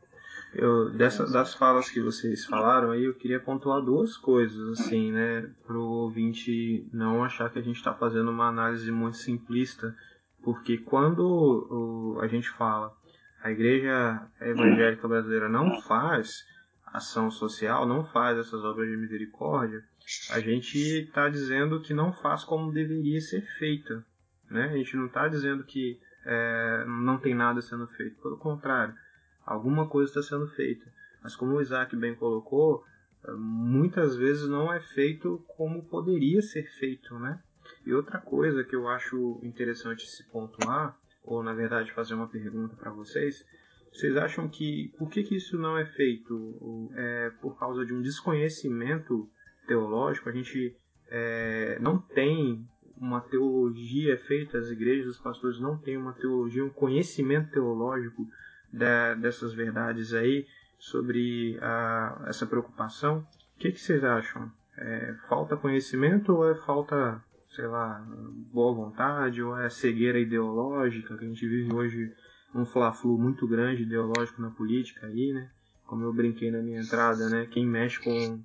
[0.58, 5.52] Eu, dessa, das falas que vocês falaram aí, eu queria pontuar duas coisas, assim, né?
[5.68, 9.94] Pro ouvinte não achar que a gente está fazendo uma análise muito simplista,
[10.42, 12.96] porque quando o, a gente fala
[13.44, 16.46] a igreja evangélica brasileira não faz
[16.86, 19.84] ação social, não faz essas obras de misericórdia,
[20.32, 24.06] a gente está dizendo que não faz como deveria ser feita,
[24.50, 24.70] né?
[24.70, 28.96] A gente não está dizendo que é, não tem nada sendo feito, pelo contrário
[29.46, 30.86] alguma coisa está sendo feita.
[31.22, 32.84] Mas como o Isaac bem colocou,
[33.24, 37.40] eh, muitas vezes não é feito como poderia ser feito, né?
[37.86, 42.76] E outra coisa que eu acho interessante se pontuar, ou na verdade fazer uma pergunta
[42.76, 43.46] para vocês,
[43.92, 46.92] vocês acham que por que, que isso não é feito?
[46.96, 49.30] É por causa de um desconhecimento
[49.68, 50.30] teológico?
[50.30, 50.76] A gente
[51.08, 56.70] é, não tem uma teologia feita, as igrejas, os pastores não têm uma teologia, um
[56.70, 58.28] conhecimento teológico
[58.76, 60.46] da, dessas verdades aí,
[60.78, 63.26] sobre a, essa preocupação.
[63.56, 64.52] O que, que vocês acham?
[64.78, 67.24] É, falta conhecimento ou é falta,
[67.56, 68.06] sei lá,
[68.54, 71.18] boa vontade ou é cegueira ideológica?
[71.18, 72.14] Que a gente vive hoje
[72.54, 75.50] um fla-flu muito grande ideológico na política aí, né?
[75.88, 77.48] Como eu brinquei na minha entrada, né?
[77.50, 78.40] Quem mexe com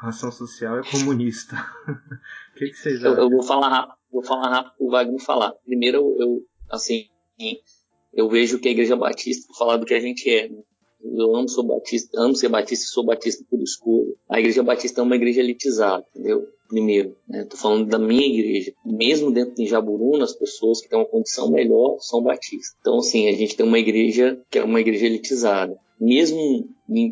[0.00, 1.56] ação social é comunista.
[2.50, 3.12] O que, que vocês acham?
[3.12, 5.52] Eu, eu, vou falar rápido, vou falar rápido o Wagner falar.
[5.64, 7.08] Primeiro, eu, assim,
[8.12, 10.58] eu vejo que a Igreja Batista, por falar do que a gente é, né?
[11.02, 14.12] eu amo, sou batista, amo ser batista e sou batista por escolha.
[14.28, 16.46] A Igreja Batista é uma igreja elitizada, entendeu?
[16.68, 17.44] Primeiro, né?
[17.44, 18.72] Tô falando da minha igreja.
[18.84, 22.76] Mesmo dentro de Jaburuna, as pessoas que têm uma condição melhor são batistas.
[22.80, 26.66] Então, assim, a gente tem uma igreja que é uma igreja elitizada mesmo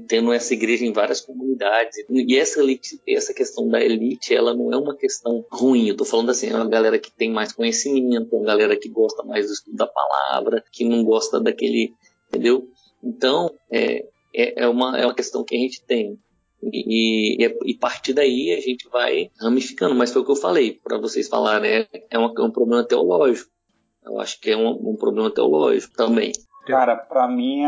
[0.08, 1.98] tendo essa igreja em várias comunidades.
[2.08, 5.88] E essa, elite, essa questão da elite, ela não é uma questão ruim.
[5.88, 9.22] Eu tô falando assim, é uma galera que tem mais conhecimento, uma galera que gosta
[9.22, 11.92] mais do estudo da palavra, que não gosta daquele,
[12.28, 12.66] entendeu?
[13.04, 16.18] Então, é, é, é uma, é uma questão que a gente tem.
[16.62, 19.94] E, e, e partir daí a gente vai ramificando.
[19.94, 22.84] Mas foi o que eu falei, para vocês falarem, é, é, um, é um problema
[22.84, 23.50] teológico.
[24.02, 26.32] Eu acho que é um, um problema teológico também.
[26.72, 27.64] Cara, para mim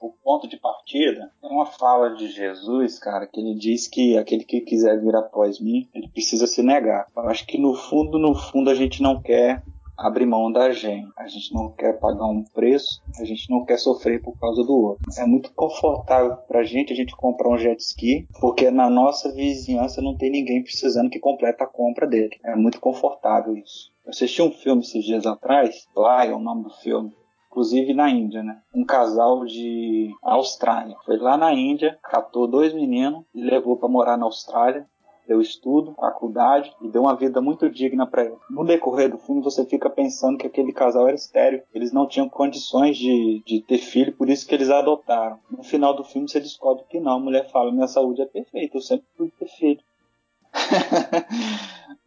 [0.00, 4.44] o ponto de partida é uma fala de Jesus, cara, que ele diz que aquele
[4.44, 7.06] que quiser vir após mim, ele precisa se negar.
[7.16, 9.62] Eu acho que no fundo, no fundo, a gente não quer
[10.00, 11.08] abrir mão da gente.
[11.16, 14.72] A gente não quer pagar um preço, a gente não quer sofrer por causa do
[14.72, 15.04] outro.
[15.18, 20.00] É muito confortável pra gente a gente comprar um jet ski, porque na nossa vizinhança
[20.00, 22.38] não tem ninguém precisando que complete a compra dele.
[22.42, 23.92] É muito confortável isso.
[24.04, 27.12] Eu assisti um filme esses dias atrás, é o nome do filme,
[27.50, 28.62] inclusive na Índia, né?
[28.72, 30.96] Um casal de Austrália.
[31.04, 34.86] Foi lá na Índia, captou dois meninos e levou para morar na Austrália.
[35.26, 38.36] deu estudo, faculdade e deu uma vida muito digna para ele.
[38.48, 42.28] No decorrer do filme, você fica pensando que aquele casal era estéreo, eles não tinham
[42.28, 45.38] condições de, de ter filho, por isso que eles adotaram.
[45.48, 47.16] No final do filme, você descobre que não.
[47.16, 49.80] A mulher fala: Minha saúde é perfeita, eu sempre pude ter filho.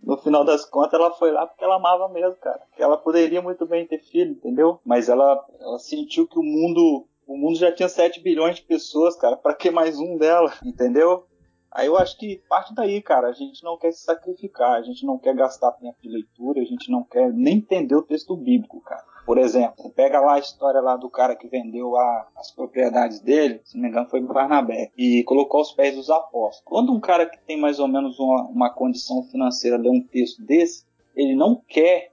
[0.03, 2.61] No final das contas, ela foi lá porque ela amava mesmo, cara.
[2.77, 4.79] Ela poderia muito bem ter filho, entendeu?
[4.85, 9.15] Mas ela, ela sentiu que o mundo o mundo já tinha 7 bilhões de pessoas,
[9.15, 9.37] cara.
[9.37, 10.53] Para que mais um dela?
[10.63, 11.25] Entendeu?
[11.71, 13.29] Aí eu acho que parte daí, cara.
[13.29, 16.65] A gente não quer se sacrificar, a gente não quer gastar tempo de leitura, a
[16.65, 19.03] gente não quer nem entender o texto bíblico, cara.
[19.25, 23.61] Por exemplo, pega lá a história lá do cara que vendeu a, as propriedades dele,
[23.63, 26.61] se não me engano foi Barnabé, e colocou aos pés dos apóstolos.
[26.65, 30.43] Quando um cara que tem mais ou menos uma, uma condição financeira lê um texto
[30.43, 32.11] desse, ele não quer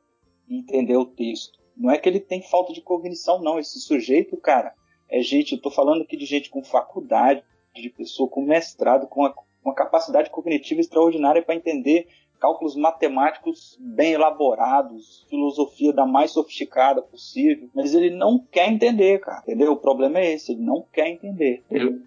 [0.49, 1.59] entender o texto.
[1.77, 3.59] Não é que ele tem falta de cognição, não.
[3.59, 4.75] Esse sujeito, cara,
[5.09, 7.42] é gente, eu tô falando aqui de gente com faculdade,
[7.75, 12.07] de pessoa com mestrado, com uma, uma capacidade cognitiva extraordinária para entender
[12.40, 19.42] cálculos matemáticos bem elaborados, filosofia da mais sofisticada possível, mas ele não quer entender, cara,
[19.42, 19.72] entendeu?
[19.72, 21.62] O problema é esse, ele não quer entender.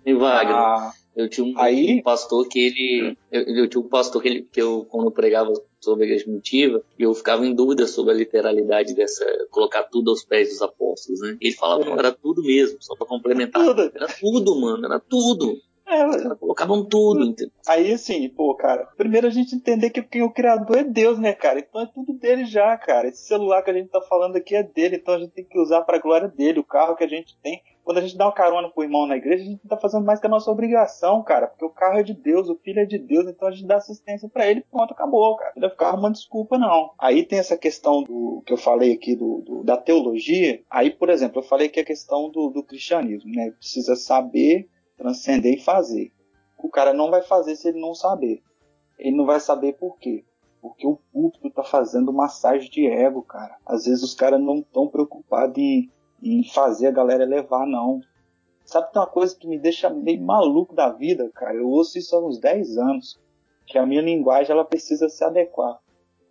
[0.06, 4.22] E Wagner, ah, eu tinha um, aí, pastor que ele, eu, eu, tinha um pastor
[4.22, 7.86] que, ele, que eu, quando eu pregava sobre a igreja primitiva, eu ficava em dúvida
[7.86, 11.38] sobre a literalidade dessa, colocar tudo aos pés dos apóstolos, né?
[11.40, 13.64] Ele falava, não, era tudo mesmo, só para complementar.
[13.64, 13.92] Tudo.
[13.94, 15.56] Era tudo, mano, era tudo.
[15.94, 17.26] É, colocavam tudo.
[17.26, 17.54] Entendeu?
[17.68, 21.20] Aí assim, pô, cara, primeiro a gente entender que quem é o criador é Deus,
[21.20, 21.60] né, cara?
[21.60, 23.08] Então é tudo dele já, cara.
[23.08, 25.60] Esse celular que a gente tá falando aqui é dele, então a gente tem que
[25.60, 26.60] usar pra glória dele.
[26.60, 27.62] O carro que a gente tem.
[27.84, 30.18] Quando a gente dá uma carona pro irmão na igreja, a gente tá fazendo mais
[30.18, 31.48] que a nossa obrigação, cara.
[31.48, 33.76] Porque o carro é de Deus, o filho é de Deus, então a gente dá
[33.76, 35.52] assistência para ele pronto, acabou, cara.
[35.56, 36.92] Não deve ficar arrumando desculpa, não.
[36.98, 40.62] Aí tem essa questão do que eu falei aqui do, do da teologia.
[40.70, 43.52] Aí, por exemplo, eu falei que a questão do, do cristianismo, né?
[43.52, 46.12] Precisa saber transcender e fazer.
[46.58, 48.42] O cara não vai fazer se ele não saber.
[48.98, 50.24] Ele não vai saber por quê.
[50.62, 53.58] Porque o público tá fazendo massagem de ego, cara.
[53.66, 58.00] Às vezes os caras não estão preocupados em, em fazer a galera levar, não.
[58.64, 61.56] Sabe que tem uma coisa que me deixa meio maluco da vida, cara?
[61.56, 63.20] Eu ouço isso há uns 10 anos.
[63.66, 65.80] Que a minha linguagem ela precisa se adequar.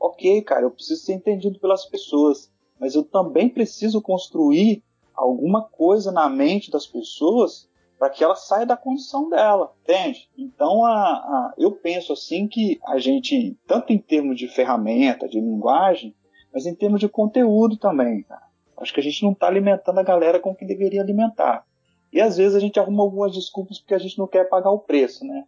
[0.01, 2.51] Ok, cara, eu preciso ser entendido pelas pessoas.
[2.81, 4.83] Mas eu também preciso construir
[5.15, 7.69] alguma coisa na mente das pessoas
[8.03, 10.29] para que ela saia da condição dela, entende?
[10.37, 15.41] Então, a, a, eu penso assim que a gente, tanto em termos de ferramenta, de
[15.41, 16.13] linguagem,
[16.53, 18.43] mas em termos de conteúdo também, cara.
[18.77, 21.65] Acho que a gente não está alimentando a galera com o que deveria alimentar.
[22.13, 24.81] E às vezes a gente arruma algumas desculpas porque a gente não quer pagar o
[24.81, 25.45] preço, né?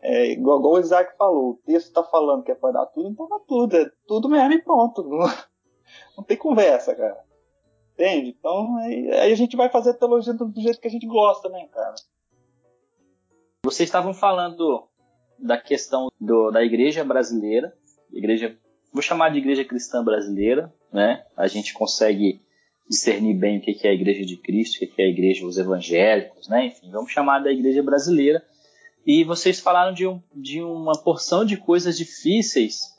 [0.00, 3.10] É, igual, igual o Isaac falou, o texto está falando que é para dar tudo,
[3.10, 5.02] então dá tudo, é tudo mesmo e pronto.
[5.02, 5.18] Não,
[6.16, 7.22] não tem conversa, cara.
[7.98, 8.36] Entende?
[8.38, 11.48] Então aí, aí, a gente vai fazer teologia do, do jeito que a gente gosta,
[11.48, 11.96] né, cara?
[13.64, 14.86] Vocês estavam falando
[15.36, 17.76] da questão do, da igreja brasileira,
[18.12, 18.56] igreja,
[18.92, 21.24] vou chamar de igreja cristã brasileira, né?
[21.36, 22.40] A gente consegue
[22.88, 25.58] discernir bem o que é a igreja de Cristo, o que é a igreja dos
[25.58, 26.66] evangélicos, né?
[26.66, 28.40] Enfim, vamos chamar da igreja brasileira.
[29.04, 32.96] E vocês falaram de, um, de uma porção de coisas difíceis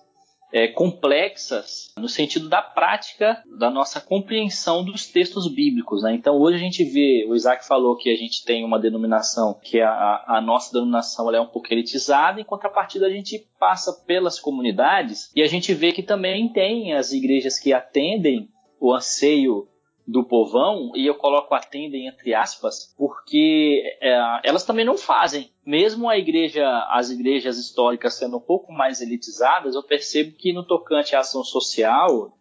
[0.51, 6.03] é, complexas no sentido da prática da nossa compreensão dos textos bíblicos.
[6.03, 6.13] Né?
[6.13, 9.79] Então hoje a gente vê, o Isaac falou que a gente tem uma denominação que
[9.79, 15.31] a, a nossa denominação é um pouco elitizada, em contrapartida a gente passa pelas comunidades
[15.35, 19.67] e a gente vê que também tem as igrejas que atendem o anseio
[20.09, 25.51] do povão, e eu coloco atendem entre aspas, porque é, elas também não fazem.
[25.69, 30.65] Mesmo a igreja, as igrejas históricas sendo um pouco mais elitizadas, eu percebo que no
[30.65, 32.35] tocante à ação social,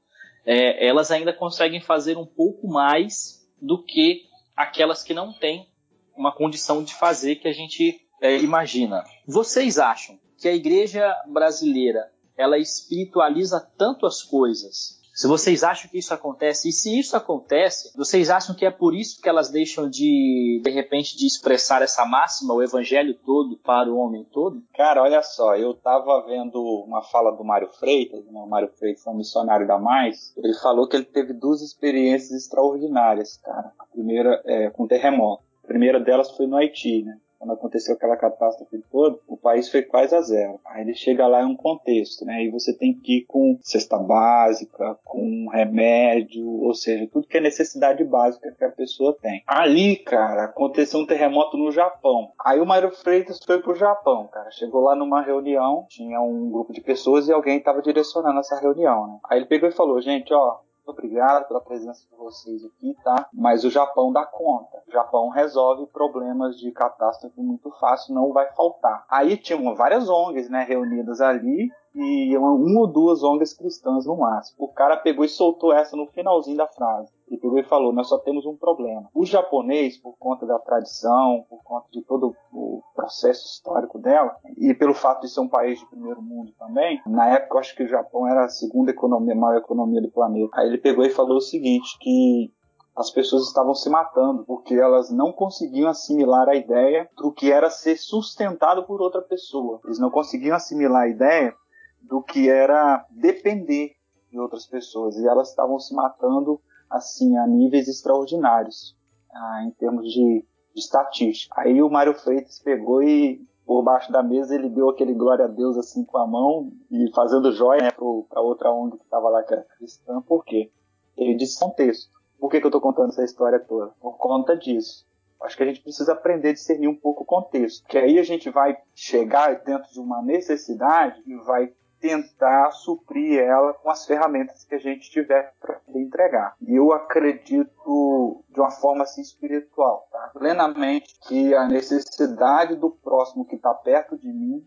[0.47, 4.23] é, elas ainda conseguem fazer um pouco mais do que
[4.57, 5.69] aquelas que não têm
[6.17, 9.05] uma condição de fazer que a gente é, imagina.
[9.27, 15.99] Vocês acham que a igreja brasileira ela espiritualiza tanto as coisas se vocês acham que
[15.99, 19.91] isso acontece, e se isso acontece, vocês acham que é por isso que elas deixam
[19.91, 24.63] de, de repente, de expressar essa máxima, o evangelho todo para o homem todo?
[24.77, 28.41] Cara, olha só, eu tava vendo uma fala do Mário Freitas, né?
[28.41, 32.45] o Mário Freitas é um missionário da Mais, ele falou que ele teve duas experiências
[32.45, 33.73] extraordinárias, cara.
[33.77, 35.43] A primeira é com terremoto.
[35.65, 37.19] A primeira delas foi no Haiti, né?
[37.39, 40.61] Quando aconteceu aquela catástrofe toda, o país foi quase a zero.
[40.67, 42.45] Aí ele chega lá em um contexto, né?
[42.45, 47.41] E você tem que ir com cesta básica, com remédio, ou seja, tudo que é
[47.41, 49.43] necessidade básica que a pessoa tem.
[49.47, 52.33] Ali, cara, aconteceu um terremoto no Japão.
[52.45, 54.51] Aí o Mário Freitas foi pro Japão, cara.
[54.51, 59.07] Chegou lá numa reunião, tinha um grupo de pessoas e alguém estava direcionando essa reunião,
[59.07, 59.19] né?
[59.31, 60.59] Aí ele pegou e falou, gente, ó,
[60.91, 63.29] obrigado pela presença de vocês aqui, tá?
[63.33, 64.83] Mas o Japão dá conta.
[64.87, 69.05] O Japão resolve problemas de catástrofe muito fácil, não vai faltar.
[69.09, 74.17] Aí tinham várias ONGs, né, reunidas ali e uma, uma ou duas ONGs cristãs no
[74.17, 74.65] máximo.
[74.65, 77.13] O cara pegou e soltou essa no finalzinho da frase.
[77.31, 79.09] E pegou e falou: Nós só temos um problema.
[79.15, 84.73] O japonês, por conta da tradição, por conta de todo o processo histórico dela, e
[84.75, 87.85] pelo fato de ser um país de primeiro mundo também, na época eu acho que
[87.85, 90.51] o Japão era a segunda economia, maior economia do planeta.
[90.55, 92.53] Aí ele pegou e falou o seguinte: que
[92.99, 97.71] as pessoas estavam se matando porque elas não conseguiam assimilar a ideia do que era
[97.71, 99.81] ser sustentado por outra pessoa.
[99.85, 101.55] Eles não conseguiam assimilar a ideia
[102.03, 103.93] do que era depender
[104.31, 106.61] de outras pessoas e elas estavam se matando
[106.91, 108.97] assim a níveis extraordinários
[109.33, 111.61] ah, em termos de, de estatística.
[111.61, 115.49] Aí o Mário Freitas pegou e por baixo da mesa ele deu aquele glória a
[115.49, 119.43] Deus assim com a mão e fazendo joia né, para outra onda que estava lá
[119.43, 120.23] que era cristã.
[120.23, 120.71] Por quê?
[121.17, 122.19] Ele disse contexto.
[122.39, 123.93] Por que, que eu estou contando essa história toda?
[124.01, 125.07] Por conta disso.
[125.43, 127.87] Acho que a gente precisa aprender a discernir um pouco o contexto.
[127.87, 133.75] Que aí a gente vai chegar dentro de uma necessidade e vai tentar suprir ela
[133.75, 136.55] com as ferramentas que a gente tiver para entregar.
[136.61, 140.31] E eu acredito de uma forma assim espiritual, tá?
[140.35, 144.65] plenamente que a necessidade do próximo que está perto de mim,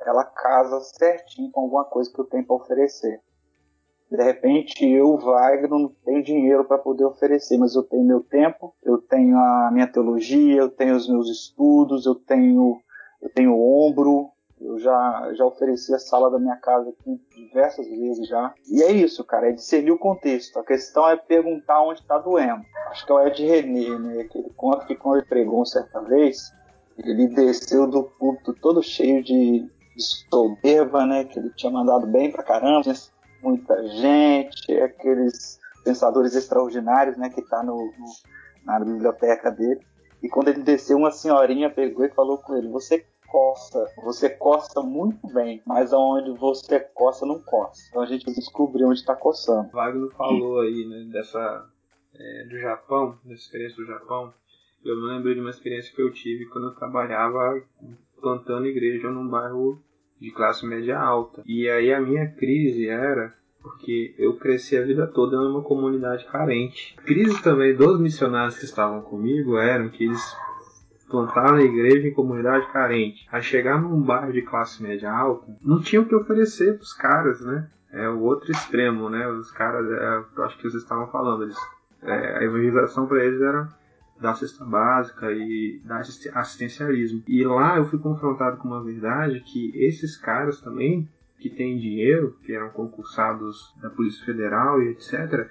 [0.00, 3.20] ela casa certinho com alguma coisa que eu tenho para oferecer.
[4.10, 8.74] De repente eu, Wagner, não tenho dinheiro para poder oferecer, mas eu tenho meu tempo,
[8.82, 12.80] eu tenho a minha teologia, eu tenho os meus estudos, eu tenho
[13.24, 14.30] eu tenho ombro,
[14.64, 18.54] eu já, já ofereci a sala da minha casa aqui diversas vezes já.
[18.70, 20.58] E é isso, cara, é discernir o contexto.
[20.58, 22.64] A questão é perguntar onde está doendo.
[22.90, 24.22] Acho que é o Ed René, né?
[24.22, 26.50] Aquele conto que quando ele pregou certa vez,
[26.98, 29.60] ele desceu do púlpito todo cheio de,
[29.96, 31.24] de soberba, né?
[31.24, 32.94] Que ele tinha mandado bem pra caramba, tinha
[33.42, 37.28] muita gente, aqueles pensadores extraordinários, né?
[37.28, 38.06] Que tá no, no
[38.64, 39.80] na biblioteca dele.
[40.22, 43.04] E quando ele desceu, uma senhorinha pegou e falou com ele: Você
[43.34, 43.92] coça.
[44.04, 47.82] Você coça muito bem, mas aonde você coça, não coça.
[47.88, 49.70] Então a gente descobriu onde está coçando.
[49.70, 51.68] O Wagner falou aí, né, dessa.
[52.16, 54.32] É, do Japão, dessa experiência do Japão.
[54.84, 57.60] Eu me lembro de uma experiência que eu tive quando eu trabalhava
[58.20, 59.82] plantando igreja num bairro
[60.20, 61.42] de classe média alta.
[61.44, 66.94] E aí a minha crise era porque eu cresci a vida toda numa comunidade carente.
[66.98, 70.36] A crise também dos missionários que estavam comigo eram que eles
[71.08, 75.80] plantar na igreja em comunidade carente, a chegar num bairro de classe média alta, não
[75.80, 77.68] tinha o que oferecer para os caras, né?
[77.92, 79.26] É o outro extremo, né?
[79.28, 81.56] Os caras, é, acho que vocês estavam falando, eles,
[82.02, 83.68] é, a evangelização para eles era
[84.20, 87.22] da cesta básica e dar assistencialismo.
[87.28, 92.36] E lá eu fui confrontado com uma verdade que esses caras também, que têm dinheiro,
[92.44, 95.48] que eram concursados da Polícia Federal e etc.,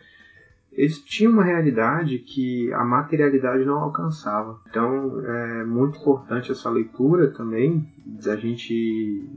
[0.76, 4.60] eles tinham uma realidade que a materialidade não alcançava.
[4.70, 8.74] Então é muito importante essa leitura também, da gente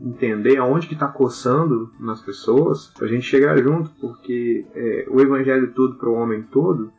[0.01, 5.21] entender aonde que está coçando nas pessoas, para a gente chegar junto, porque é, o
[5.21, 6.91] evangelho todo para o homem todo,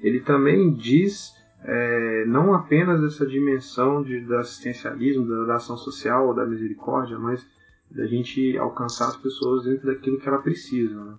[0.00, 1.32] ele também diz
[1.64, 7.46] é, não apenas essa dimensão de, do assistencialismo, da, da ação social, da misericórdia, mas
[7.90, 11.04] da gente alcançar as pessoas dentro daquilo que ela precisa.
[11.04, 11.14] Né?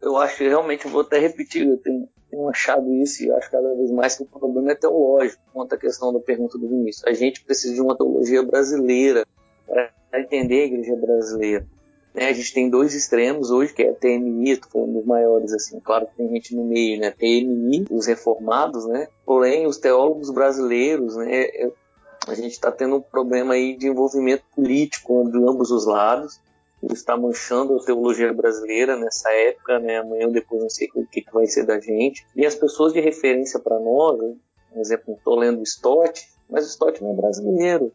[0.00, 3.74] Eu acho que realmente vou até repetir, eu tenho, tenho achado isso e acho cada
[3.74, 7.06] vez mais que o problema é teológico, quanto à questão da pergunta do Vinícius.
[7.06, 9.26] A gente precisa de uma teologia brasileira
[9.66, 11.66] para entender a igreja brasileira.
[12.14, 12.28] Né?
[12.28, 15.78] A gente tem dois extremos hoje, que é a TMI, estou falando dos maiores, assim,
[15.80, 17.12] claro que tem gente no meio, né?
[17.12, 19.06] TMI, os reformados, né?
[19.24, 21.46] Porém, os teólogos brasileiros, né?
[22.26, 26.40] A gente está tendo um problema aí de envolvimento político de ambos os lados
[26.92, 29.98] está manchando a teologia brasileira nessa época, né?
[29.98, 32.26] Amanhã ou depois não sei o que, vai ser da gente.
[32.34, 34.34] E as pessoas de referência para nós, né?
[34.70, 37.92] por exemplo, estou lendo Stott, mas Stott não é brasileiro.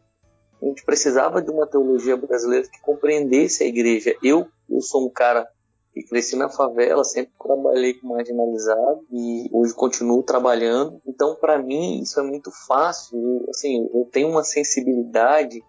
[0.62, 4.16] A gente precisava de uma teologia brasileira que compreendesse a igreja.
[4.22, 5.46] Eu, eu sou um cara
[5.92, 11.00] que cresci na favela, sempre trabalhei com marginalizado e hoje continuo trabalhando.
[11.06, 13.44] Então, para mim, isso é muito fácil.
[13.48, 15.62] Assim, eu tenho uma sensibilidade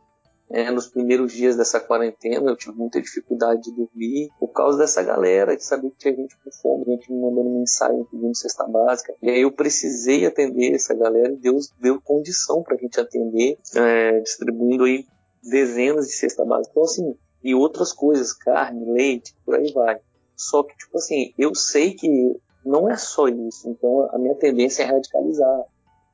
[0.49, 5.03] é, nos primeiros dias dessa quarentena eu tive muita dificuldade de dormir por causa dessa
[5.03, 9.13] galera, de saber que tinha gente com fome, gente me mandando mensagem pedindo cesta básica.
[9.21, 13.57] E aí eu precisei atender essa galera e Deus deu condição para a gente atender,
[13.75, 15.05] é, distribuindo aí
[15.43, 16.71] dezenas de cesta básica.
[16.71, 19.99] Então, assim, e outras coisas, carne, leite, por aí vai.
[20.35, 23.69] Só que, tipo assim, eu sei que não é só isso.
[23.69, 25.65] Então, a minha tendência é radicalizar,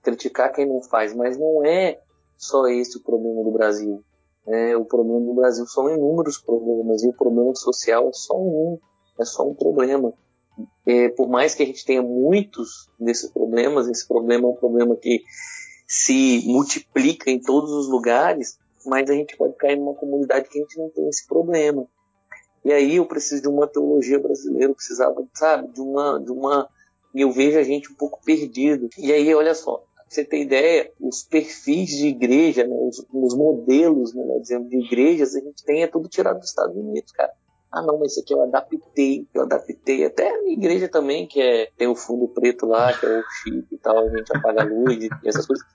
[0.02, 2.00] criticar quem não faz, mas não é
[2.38, 4.04] só esse o problema do Brasil.
[4.46, 8.78] É, o problema no Brasil são inúmeros problemas e o problema social é só um,
[9.20, 10.14] é só um problema.
[10.86, 14.96] é, por mais que a gente tenha muitos desses problemas, esse problema é um problema
[14.96, 15.24] que
[15.88, 20.62] se multiplica em todos os lugares, mas a gente pode cair numa comunidade que a
[20.62, 21.88] gente não tem esse problema.
[22.66, 26.70] E aí eu preciso de uma teologia brasileira, eu precisava, sabe, de uma, de uma,
[27.14, 28.90] eu vejo a gente um pouco perdido.
[28.98, 29.84] E aí, olha só,
[30.14, 35.36] você ter ideia, os perfis de igreja, né, os, os modelos, né, dizendo, de igrejas,
[35.36, 37.32] a gente tem é tudo tirado dos Estados Unidos, cara.
[37.72, 40.06] Ah, não, mas isso aqui eu adaptei, eu adaptei.
[40.06, 43.24] Até a minha igreja também, que é, tem o fundo preto lá, que é o
[43.42, 45.66] chip e tal, a gente apaga a luz e essas coisas.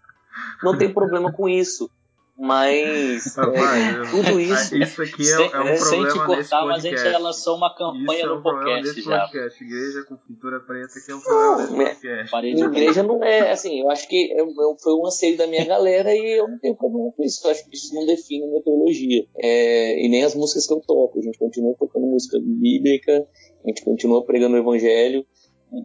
[0.63, 1.91] Não tem problema com isso.
[2.39, 4.77] Mas Rapaz, é, tudo isso.
[4.77, 5.77] Isso aqui é, é um problema.
[5.77, 9.03] Sem te cortar, mas a gente já lançou uma campanha isso no é um podcast
[9.03, 9.21] já.
[9.27, 9.65] Podcast.
[9.65, 12.31] Igreja com pintura preta que é um problema não, desse podcast.
[12.31, 15.65] Parede igreja não é assim, eu acho que eu, eu, foi um anseio da minha
[15.65, 17.45] galera e eu não tenho problema com isso.
[17.45, 19.27] Eu acho que isso não define a minha teologia.
[19.37, 21.19] É, e nem as músicas que eu toco.
[21.19, 23.27] A gente continua tocando música bíblica,
[23.65, 25.27] a gente continua pregando o evangelho.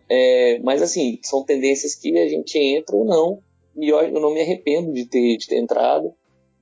[0.08, 3.39] É, mas assim, são tendências que a gente entra ou não.
[3.76, 6.14] E eu, eu não me arrependo de ter, de ter entrado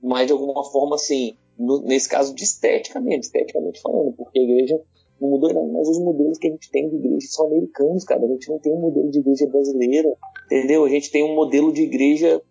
[0.02, 4.80] mas de alguma forma, assim, no, nesse caso de esteticamente, esteticamente falando, porque a igreja
[5.20, 8.24] não mudou nada, mas os modelos que a gente tem de igreja são americanos, cara.
[8.24, 10.84] A gente não tem um modelo de igreja brasileira, entendeu?
[10.84, 12.42] A gente tem um modelo de igreja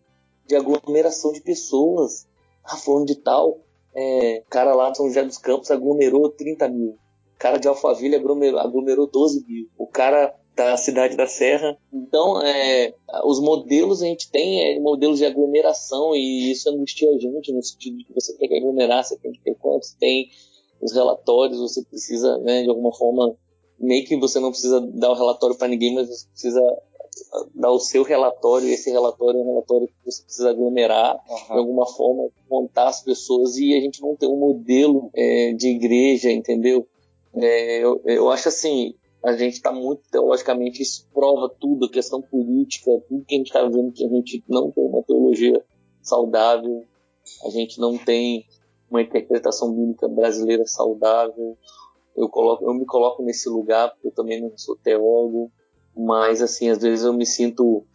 [0.47, 2.27] de aglomeração de pessoas.
[2.63, 3.59] Ah, de tal,
[3.93, 6.95] é, cara lá de São José dos Campos aglomerou 30 mil.
[7.37, 9.67] Cara de Alphaville aglomerou, aglomerou 12 mil.
[9.77, 11.77] O cara da cidade da Serra.
[11.93, 12.93] Então, é,
[13.23, 17.63] os modelos a gente tem é, modelos de aglomeração e isso angustia a gente no
[17.63, 20.29] sentido de que você tem que aglomerar, você tem que ter quantos tem
[20.81, 23.35] os relatórios, você precisa, né, de alguma forma,
[23.79, 26.61] meio que você não precisa dar o relatório para ninguém, mas você precisa
[27.53, 31.53] dar o seu relatório, e esse relatório é um relatório que você precisa aglomerar uhum.
[31.53, 35.67] de alguma forma, contar as pessoas, e a gente não tem um modelo é, de
[35.67, 36.87] igreja, entendeu?
[37.35, 42.21] É, eu, eu acho assim, a gente está muito teologicamente, isso prova tudo, a questão
[42.21, 45.63] política, tudo que a gente está vendo que a gente não tem uma teologia
[46.01, 46.83] saudável,
[47.45, 48.45] a gente não tem
[48.89, 51.57] uma interpretação bíblica brasileira saudável.
[52.15, 55.51] Eu, coloco, eu me coloco nesse lugar, porque eu também não sou teólogo,
[55.95, 57.85] mas assim, às vezes eu me sinto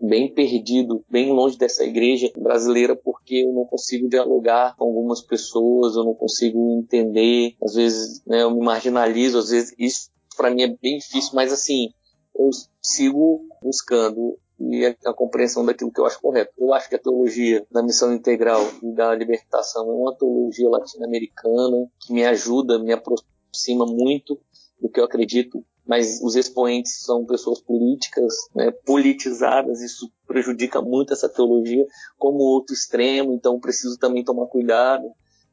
[0.00, 5.94] bem perdido, bem longe dessa igreja brasileira, porque eu não consigo dialogar com algumas pessoas,
[5.94, 10.62] eu não consigo entender, às vezes né, eu me marginalizo, às vezes isso para mim
[10.62, 11.92] é bem difícil, mas assim,
[12.34, 14.38] eu sigo buscando
[14.70, 16.52] e a, compreensão daquilo que eu acho correto.
[16.56, 21.88] Eu acho que a teologia da missão integral e da libertação é uma teologia latino-americana
[22.00, 24.38] que me ajuda, me aproxima muito
[24.80, 31.12] do que eu acredito, mas os expoentes são pessoas políticas, né, politizadas, isso prejudica muito
[31.12, 31.84] essa teologia,
[32.16, 35.10] como outro extremo, então preciso também tomar cuidado.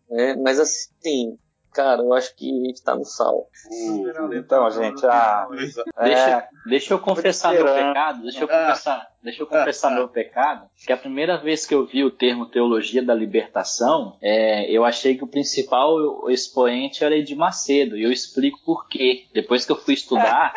[0.10, 0.36] Né?
[0.36, 1.38] Mas assim,
[1.80, 3.48] Cara, eu acho que a gente tá no sal.
[3.72, 5.48] Uh, então, gente, ah,
[6.04, 8.22] deixa, é, deixa eu confessar meu pecado.
[8.22, 10.68] Deixa eu confessar, deixa eu confessar meu pecado.
[10.86, 15.16] Que a primeira vez que eu vi o termo teologia da libertação, é, eu achei
[15.16, 17.98] que o principal expoente era Edir Macedo.
[17.98, 19.26] E eu explico por quê.
[19.34, 20.54] Depois que eu fui estudar,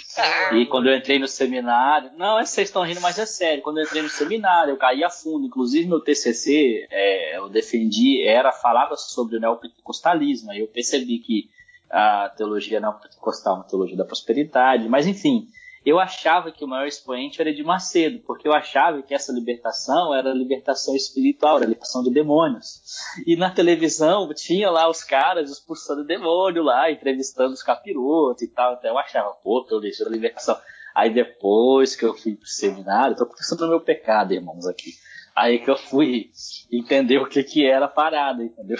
[0.52, 2.10] e quando eu entrei no seminário.
[2.16, 3.62] Não, vocês estão rindo, mas é sério.
[3.62, 5.46] Quando eu entrei no seminário, eu caí a fundo.
[5.46, 11.50] Inclusive, meu TCC, é, eu defendi, era falava sobre o neopentecostalismo Aí eu percebi que
[11.90, 15.46] a teologia não pentecostal é uma teologia da prosperidade, mas enfim,
[15.86, 20.12] eu achava que o maior expoente era de Macedo, porque eu achava que essa libertação
[20.12, 22.82] era libertação espiritual, era libertação de demônios.
[23.24, 28.74] E na televisão tinha lá os caras expulsando demônio lá, entrevistando os capirotos e tal.
[28.74, 30.58] Então eu achava, pô, teologia da libertação.
[30.92, 34.90] Aí depois que eu fui pro seminário, tô confessando o meu pecado, irmãos, aqui.
[35.36, 36.32] Aí que eu fui
[36.72, 38.78] entender o que que era a parada, entendeu?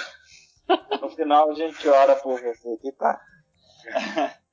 [1.00, 3.20] No final a gente ora por você aqui, tá?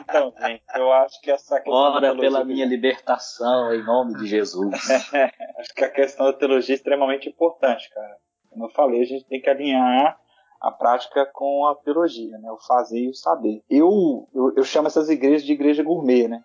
[0.00, 1.74] Então, gente, eu acho que essa questão.
[1.74, 4.72] Ora pela minha libertação, em nome de Jesus.
[5.58, 8.16] acho que a questão da teologia é extremamente importante, cara.
[8.50, 10.18] Como eu falei, a gente tem que alinhar
[10.60, 12.50] a prática com a teologia, né?
[12.50, 13.62] O fazer e o saber.
[13.68, 16.42] Eu, eu, eu chamo essas igrejas de igreja gourmet, né?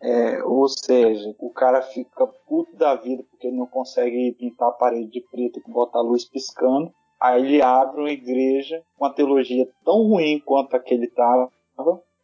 [0.00, 4.72] É, ou seja, o cara fica puto da vida porque ele não consegue pintar a
[4.72, 6.92] parede de preto e botar a luz piscando.
[7.20, 11.48] Aí ele abre uma igreja com uma teologia tão ruim quanto a que ele estava,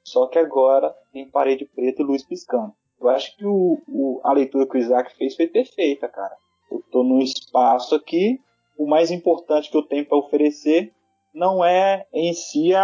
[0.09, 2.73] só que agora tem parede preta e luz piscando.
[3.01, 6.37] Eu acho que o, o, a leitura que o Isaac fez foi perfeita, cara.
[6.71, 8.41] Eu estou num espaço aqui,
[8.77, 10.93] o mais importante que eu tenho para oferecer
[11.33, 12.83] não é em si a,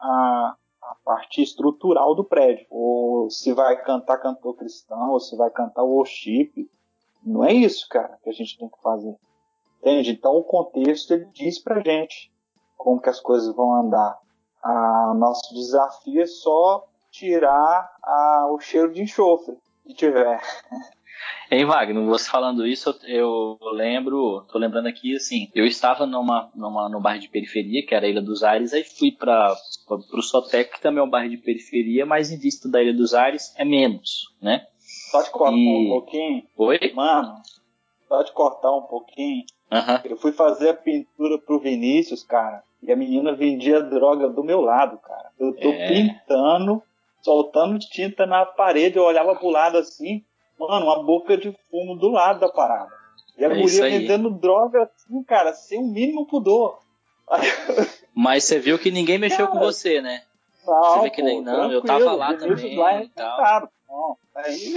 [0.00, 5.50] a, a, parte estrutural do prédio, ou se vai cantar cantor cristão, ou se vai
[5.50, 6.68] cantar worship.
[7.24, 9.16] Não é isso, cara, que a gente tem que fazer.
[9.80, 10.12] Entende?
[10.12, 12.32] Então o contexto ele diz pra gente
[12.76, 14.18] como que as coisas vão andar.
[14.64, 17.90] A nosso desafio é só tirar
[18.50, 19.56] o cheiro de enxofre
[19.86, 20.40] que tiver.
[21.50, 26.50] Hein, Wagner, você falando isso, eu, eu lembro, tô lembrando aqui, assim, eu estava numa,
[26.54, 29.54] numa, num bairro de periferia, que era a Ilha dos Ares, aí fui para
[29.88, 33.14] o Sotec, que também é um bairro de periferia, mas em vista da Ilha dos
[33.14, 34.66] Ares é menos, né?
[35.10, 35.86] Só te cortar e...
[35.86, 36.42] um pouquinho.
[36.56, 36.78] Oi?
[36.94, 37.36] Mano,
[38.08, 39.44] só te cortar um pouquinho.
[39.70, 40.10] Uhum.
[40.10, 44.60] Eu fui fazer a pintura pro Vinícius, cara, e a menina vendia droga do meu
[44.60, 45.30] lado, cara.
[45.38, 45.88] Eu tô é...
[45.88, 46.82] pintando,
[47.22, 50.22] soltando tinta na parede, eu olhava pro lado assim,
[50.58, 52.92] mano, uma boca de fumo do lado da parada.
[53.38, 56.78] E a é guria vendendo droga assim, cara, sem o mínimo pudor.
[58.14, 60.22] Mas você viu que ninguém mexeu cara, com você, né?
[60.66, 62.76] Não, você vê que nem, não, eu tava lá também.
[62.76, 63.68] Lá é tal.
[63.88, 64.74] Não, aí...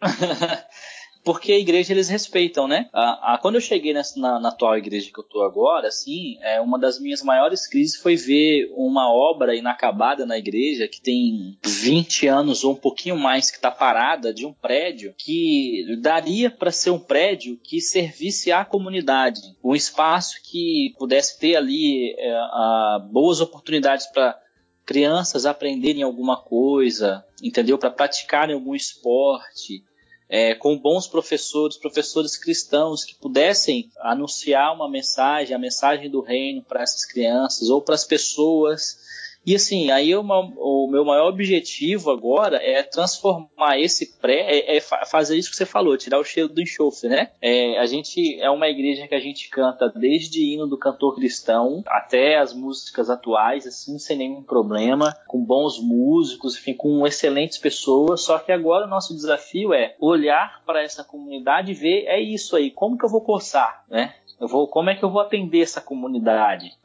[1.26, 2.88] porque a igreja eles respeitam, né?
[2.92, 6.38] A, a, quando eu cheguei nessa, na, na, atual igreja que eu tô agora, assim,
[6.40, 11.58] é, uma das minhas maiores crises foi ver uma obra inacabada na igreja que tem
[11.64, 16.70] 20 anos ou um pouquinho mais que tá parada de um prédio que daria para
[16.70, 23.04] ser um prédio que servisse à comunidade, um espaço que pudesse ter ali é, a,
[23.10, 24.38] boas oportunidades para
[24.84, 27.76] crianças aprenderem alguma coisa, entendeu?
[27.76, 29.82] Para praticarem algum esporte
[30.28, 36.62] é, com bons professores, professores cristãos que pudessem anunciar uma mensagem, a mensagem do reino
[36.62, 39.05] para essas crianças ou para as pessoas
[39.46, 45.36] e assim, aí o meu maior objetivo agora é transformar esse pré, é, é, fazer
[45.36, 47.30] isso que você falou, tirar o cheiro do enxofre, né?
[47.40, 51.84] É, a gente é uma igreja que a gente canta desde hino do cantor cristão
[51.86, 58.22] até as músicas atuais, assim, sem nenhum problema, com bons músicos, enfim, com excelentes pessoas.
[58.22, 62.56] Só que agora o nosso desafio é olhar para essa comunidade e ver, é isso
[62.56, 64.12] aí, como que eu vou coçar, né?
[64.40, 66.76] Eu vou, como é que eu vou atender essa comunidade?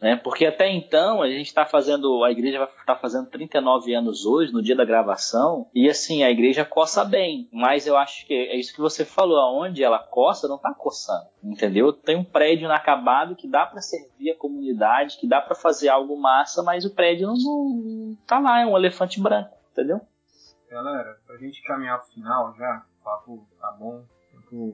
[0.00, 0.16] Né?
[0.16, 4.24] Porque até então a gente está fazendo, a igreja vai estar tá fazendo 39 anos
[4.24, 8.32] hoje, no dia da gravação, e assim, a igreja coça bem, mas eu acho que
[8.32, 11.92] é isso que você falou, aonde ela coça, não está coçando, entendeu?
[11.92, 16.16] Tem um prédio inacabado que dá para servir a comunidade, que dá para fazer algo
[16.16, 20.00] massa, mas o prédio não, não tá lá, é um elefante branco, entendeu?
[20.70, 24.04] Galera, pra gente caminhar pro final já, o papo tá bom,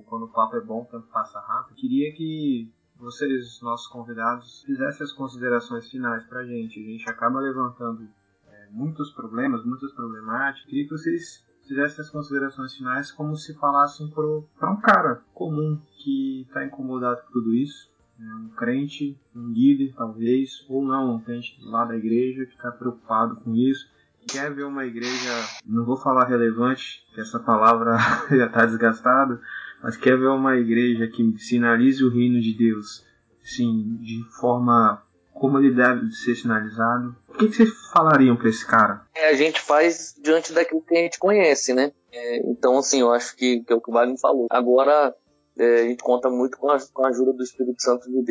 [0.07, 1.77] quando o papo é bom, o tempo passa rápido.
[1.77, 2.71] Queria que
[3.05, 6.81] vocês, nossos convidados, fizessem as considerações finais para a gente.
[6.81, 8.09] A gente acaba levantando
[8.49, 10.69] é, muitos problemas, muitas problemáticas.
[10.69, 16.43] Queria que vocês fizessem as considerações finais como se falassem para um cara comum que
[16.43, 17.93] está incomodado com tudo isso.
[18.19, 18.35] Né?
[18.35, 23.37] Um crente, um líder talvez, ou não, um crente lá da igreja que está preocupado
[23.37, 23.93] com isso.
[24.27, 25.31] Quer ver uma igreja,
[25.67, 27.99] não vou falar relevante, que essa palavra
[28.31, 29.39] já está desgastada,
[29.85, 33.05] mas quer ver uma igreja que sinalize o reino de Deus,
[33.43, 35.03] sim, de forma
[35.35, 39.03] como ele deve ser sinalizado, o que, que vocês falariam para esse cara?
[39.15, 41.93] É, a gente faz diante daquilo que a gente conhece, né?
[42.11, 44.47] É, então, assim, eu acho que, que é o que o Wagner falou.
[44.49, 45.15] Agora,
[45.59, 48.23] é, a gente conta muito com a, com a ajuda do Espírito Santo de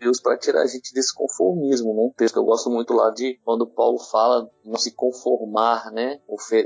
[0.00, 0.18] Deus.
[0.20, 2.00] Para tirar a gente desse conformismo, né?
[2.00, 6.20] Um texto que eu gosto muito lá de quando Paulo fala não se conformar, né?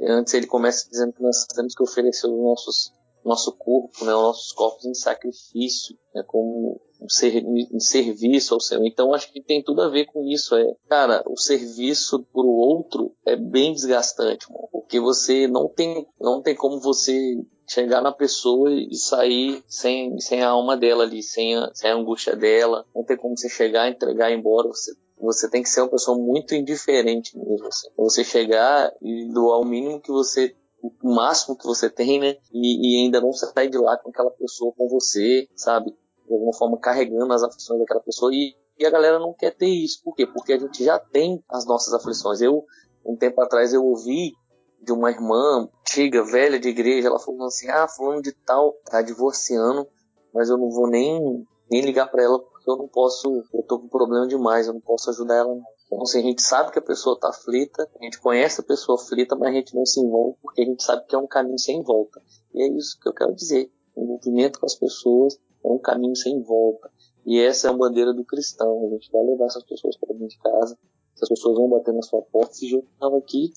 [0.08, 2.95] Antes ele começa dizendo que nós temos que oferecer os nossos
[3.26, 7.44] nosso corpo, né, os nossos corpos em sacrifício, né, como um, ser,
[7.78, 8.84] serviço ao Senhor.
[8.86, 10.54] Então acho que tem tudo a ver com isso.
[10.56, 16.40] É, cara, o serviço pro outro é bem desgastante, mano, porque você não tem, não
[16.42, 17.14] tem como você
[17.68, 21.94] chegar na pessoa e sair sem, sem a alma dela ali, sem a, sem a
[21.94, 22.86] angústia dela.
[22.94, 24.68] Não tem como você chegar, entregar e embora.
[24.68, 27.66] Você você tem que ser uma pessoa muito indiferente mesmo.
[27.66, 27.88] Assim.
[27.96, 30.54] Você chegar e doar o mínimo que você
[31.02, 32.36] o máximo que você tem, né?
[32.52, 35.90] E, e, ainda não sair de lá com aquela pessoa com você, sabe?
[36.26, 38.32] De alguma forma carregando as aflições daquela pessoa.
[38.34, 40.02] E, e a galera não quer ter isso.
[40.02, 40.26] Por quê?
[40.26, 42.40] Porque a gente já tem as nossas aflições.
[42.40, 42.64] Eu,
[43.04, 44.32] um tempo atrás, eu ouvi
[44.82, 49.02] de uma irmã antiga, velha de igreja, ela falou assim: Ah, fulano de tal tá
[49.02, 49.86] divorciando,
[50.32, 53.78] mas eu não vou nem, nem ligar para ela porque eu não posso, eu tô
[53.78, 55.75] com problema demais, eu não posso ajudar ela não.
[55.86, 59.00] Então, assim, a gente sabe que a pessoa está aflita, a gente conhece a pessoa
[59.00, 61.58] aflita, mas a gente não se envolve porque a gente sabe que é um caminho
[61.58, 62.20] sem volta.
[62.52, 63.70] E é isso que eu quero dizer.
[63.94, 66.90] O envolvimento com as pessoas é um caminho sem volta.
[67.24, 68.84] E essa é a bandeira do cristão.
[68.86, 70.76] A gente vai levar essas pessoas para dentro de casa,
[71.14, 72.52] essas pessoas vão bater na sua porta.
[72.52, 73.52] Se eu estava aqui,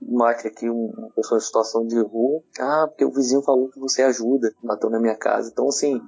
[0.00, 4.02] mate aqui uma pessoa em situação de rua, ah, porque o vizinho falou que você
[4.02, 5.50] ajuda, bateu na minha casa.
[5.52, 6.00] Então, assim,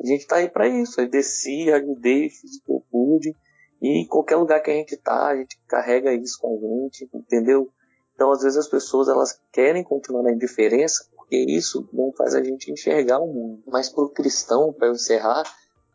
[0.00, 1.00] a gente está aí para isso.
[1.00, 3.36] Eu desci, ajudei, fiz o que eu pude
[3.80, 7.08] e em qualquer lugar que a gente tá, a gente carrega isso com a gente,
[7.14, 7.70] entendeu?
[8.14, 12.42] Então, às vezes as pessoas elas querem continuar na indiferença, porque isso não faz a
[12.42, 13.62] gente enxergar o mundo.
[13.66, 15.44] Mas para o cristão, para encerrar,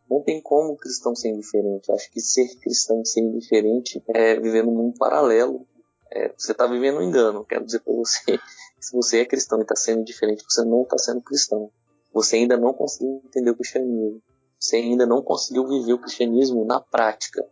[0.09, 1.91] não tem como o cristão ser indiferente.
[1.91, 5.65] Acho que ser cristão ser indiferente é viver num mundo paralelo.
[6.11, 7.45] é, você está vivendo um engano.
[7.45, 8.37] Quero dizer para você,
[8.79, 11.71] se você é cristão e está sendo diferente, você não está sendo cristão.
[12.13, 14.21] Você ainda não conseguiu entender o cristianismo.
[14.59, 17.43] Você ainda não conseguiu viver o cristianismo na prática.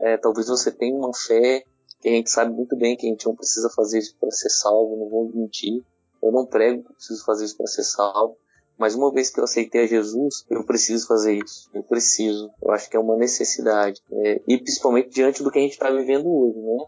[0.00, 1.64] É, talvez você tenha uma fé
[2.00, 4.50] que a gente sabe muito bem que a gente não precisa fazer isso para ser
[4.50, 5.82] salvo, não vou mentir.
[6.22, 8.36] Eu não prego que preciso fazer isso para ser salvo.
[8.78, 11.70] Mas uma vez que eu aceitei a Jesus, eu preciso fazer isso.
[11.72, 12.50] Eu preciso.
[12.62, 14.02] Eu acho que é uma necessidade.
[14.12, 16.84] É, e principalmente diante do que a gente está vivendo hoje, né?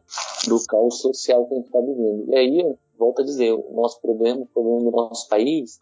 [0.46, 2.24] Do caos social que a gente está vivendo.
[2.28, 5.80] E aí, volto a dizer, o nosso problema, o problema do nosso país,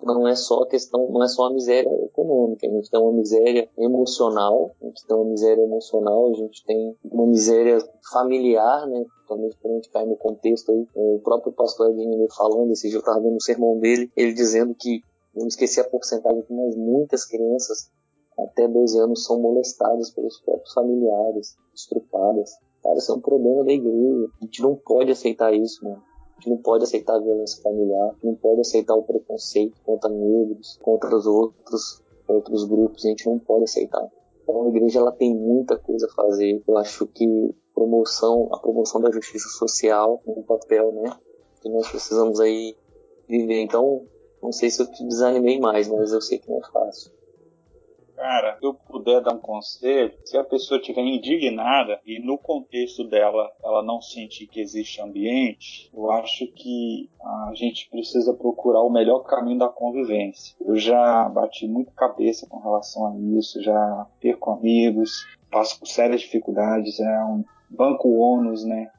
[0.00, 3.12] não é só a questão, não é só a miséria econômica, a gente tem uma
[3.12, 7.78] miséria emocional, a gente tem uma miséria emocional, a gente tem uma miséria
[8.10, 9.04] familiar, né?
[9.26, 12.96] Também quando a gente cai no contexto aí, o próprio pastor Edinho falando, esse dia
[12.96, 15.02] eu estava vendo o sermão dele, ele dizendo que
[15.34, 17.90] não esqueci a porcentagem mas muitas crianças
[18.38, 22.52] até 12 anos são molestadas pelos próprios familiares, estrupadas.
[22.82, 24.30] Cara, isso é um problema da igreja.
[24.40, 26.02] A gente não pode aceitar isso, mano.
[26.38, 31.14] Gente não pode aceitar a violência familiar, não pode aceitar o preconceito contra negros, contra
[31.14, 34.08] os outros, outros grupos, a gente não pode aceitar.
[34.42, 36.62] Então a igreja ela tem muita coisa a fazer.
[36.66, 41.10] Eu acho que promoção, a promoção da justiça social é um papel, né,
[41.60, 42.76] que nós precisamos aí
[43.28, 43.60] viver.
[43.60, 44.06] Então,
[44.42, 47.17] não sei se eu te desanimei mais, mas eu sei que não é fácil.
[48.18, 53.04] Cara, se eu puder dar um conselho, se a pessoa estiver indignada e no contexto
[53.04, 58.90] dela ela não sentir que existe ambiente, eu acho que a gente precisa procurar o
[58.90, 60.56] melhor caminho da convivência.
[60.60, 66.22] Eu já bati muito cabeça com relação a isso, já perco amigos, passo por sérias
[66.22, 68.90] dificuldades, é um banco ônus, né?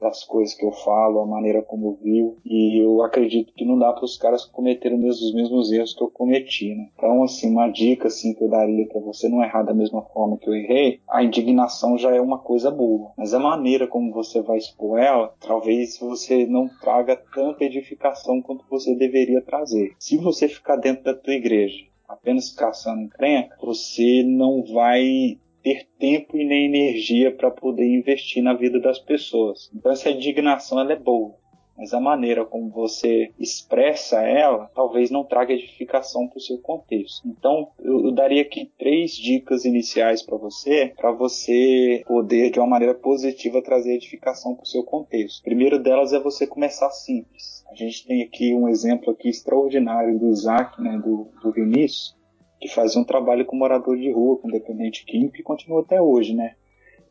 [0.00, 2.36] Das coisas que eu falo, a maneira como eu vivo.
[2.44, 6.10] E eu acredito que não dá para os caras cometerem os mesmos erros que eu
[6.10, 6.88] cometi, né?
[6.96, 10.38] Então, assim, uma dica assim que eu daria para você não errar da mesma forma
[10.38, 14.40] que eu errei, a indignação já é uma coisa boa, mas a maneira como você
[14.40, 19.92] vai expor ela, talvez você não traga tanta edificação quanto você deveria trazer.
[19.98, 25.38] Se você ficar dentro da tua igreja apenas caçando encrenca, você não vai
[25.68, 29.70] ter tempo e nem energia para poder investir na vida das pessoas.
[29.74, 31.34] Então essa indignação ela é boa,
[31.76, 37.28] mas a maneira como você expressa ela talvez não traga edificação para o seu contexto.
[37.28, 42.94] Então eu, daria aqui três dicas iniciais para você, para você poder de uma maneira
[42.94, 45.42] positiva trazer edificação para o seu contexto.
[45.42, 47.62] Primeiro delas é você começar simples.
[47.70, 52.17] A gente tem aqui um exemplo aqui extraordinário do Isaac, né, do, do Vinícius,
[52.60, 56.34] que fazia um trabalho com morador de rua, com dependente químico e continua até hoje,
[56.34, 56.54] né?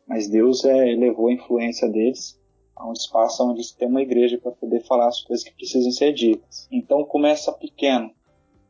[0.06, 2.38] Mas Deus é, levou a influência deles
[2.74, 5.90] a um espaço onde se tem uma igreja para poder falar as coisas que precisam
[5.90, 6.68] ser ditas.
[6.70, 8.10] Então começa pequeno,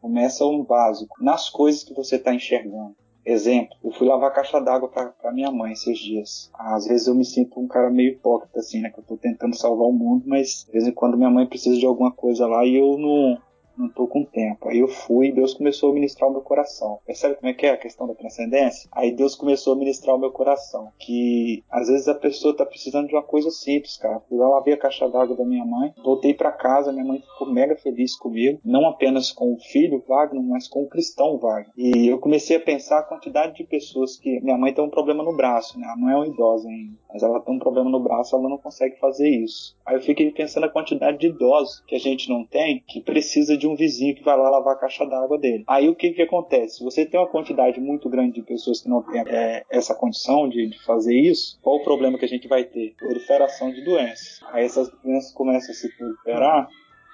[0.00, 2.96] começa um básico, nas coisas que você está enxergando.
[3.24, 6.50] Exemplo, eu fui lavar caixa d'água para minha mãe esses dias.
[6.54, 8.88] Às vezes eu me sinto um cara meio hipócrita, assim, né?
[8.88, 11.78] Que eu tô tentando salvar o mundo, mas de vez em quando minha mãe precisa
[11.78, 13.38] de alguma coisa lá e eu não,
[13.78, 14.68] não tô com tempo.
[14.68, 16.98] Aí eu fui e Deus começou a ministrar o meu coração.
[17.06, 18.88] Percebe como é que é a questão da transcendência?
[18.92, 20.92] Aí Deus começou a ministrar o meu coração.
[20.98, 24.22] Que às vezes a pessoa tá precisando de uma coisa simples, cara.
[24.30, 27.76] Lá lavei a caixa d'água da minha mãe, voltei para casa, minha mãe ficou mega
[27.76, 28.60] feliz comigo.
[28.64, 31.72] Não apenas com o filho Wagner, mas com o cristão Wagner.
[31.76, 34.40] E eu comecei a pensar a quantidade de pessoas que.
[34.40, 35.86] Minha mãe tem um problema no braço, né?
[35.86, 38.58] Ela não é uma idosa ainda, mas ela tem um problema no braço, ela não
[38.58, 39.76] consegue fazer isso.
[39.86, 43.56] Aí eu fiquei pensando a quantidade de idosos que a gente não tem que precisa
[43.56, 45.64] de um vizinho que vai lá lavar a caixa d'água dele.
[45.66, 46.82] Aí o que que acontece?
[46.82, 50.68] Você tem uma quantidade muito grande de pessoas que não têm é, essa condição de,
[50.68, 52.94] de, fazer isso, qual o problema que a gente vai ter?
[52.96, 54.40] Proliferação de doenças.
[54.52, 56.68] Aí essas doenças começam a se proliferar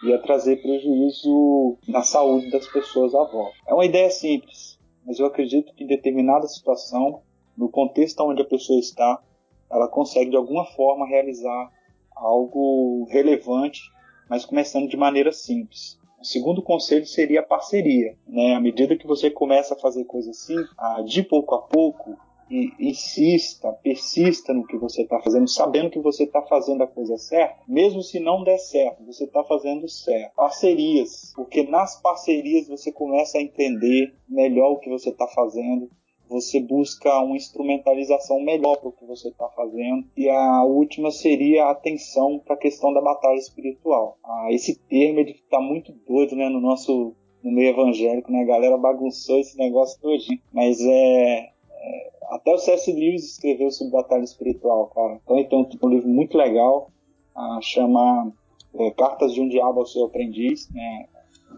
[0.05, 3.57] e a trazer prejuízo na saúde das pessoas à volta.
[3.69, 7.23] É uma ideia simples, mas eu acredito que em determinada situação,
[7.57, 9.23] no contexto onde a pessoa está,
[9.71, 11.71] ela consegue de alguma forma realizar
[12.15, 13.81] algo relevante
[14.29, 15.99] mas começando de maneira simples.
[16.25, 18.17] O segundo conselho seria a parceria.
[18.27, 18.55] Né?
[18.55, 20.57] À medida que você começa a fazer coisas assim,
[21.05, 22.17] de pouco a pouco,
[22.51, 27.19] e insista, persista no que você está fazendo, sabendo que você está fazendo a coisa
[27.19, 30.35] certa, mesmo se não der certo, você está fazendo certo.
[30.35, 35.91] Parcerias, porque nas parcerias você começa a entender melhor o que você está fazendo,
[36.35, 40.05] você busca uma instrumentalização melhor para o que você está fazendo.
[40.17, 44.19] E a última seria a atenção para a questão da batalha espiritual.
[44.25, 48.41] Ah, esse termo está muito doido né, no nosso no meio evangélico, né?
[48.41, 50.41] A galera bagunçou esse negócio todinho.
[50.51, 52.91] Mas é, é, até o C.S.
[52.91, 55.21] Lewis escreveu sobre batalha espiritual, cara.
[55.23, 56.91] Então, então um livro muito legal,
[57.37, 58.33] ah, chama
[58.75, 61.07] é, Cartas de um Diabo ao Seu Aprendiz, né?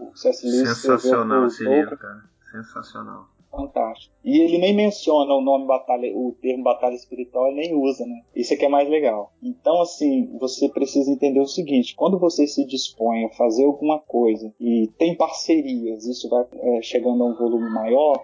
[0.00, 0.44] O C.S.
[0.44, 2.24] Lewis Sensacional esse livro, cara.
[2.50, 4.14] Sensacional fantástico.
[4.24, 8.22] E ele nem menciona o nome batalha, o termo batalha espiritual, ele nem usa, né?
[8.34, 9.32] Isso é que é mais legal.
[9.42, 14.54] Então, assim, você precisa entender o seguinte: quando você se dispõe a fazer alguma coisa
[14.60, 18.22] e tem parcerias, isso vai é, chegando a um volume maior,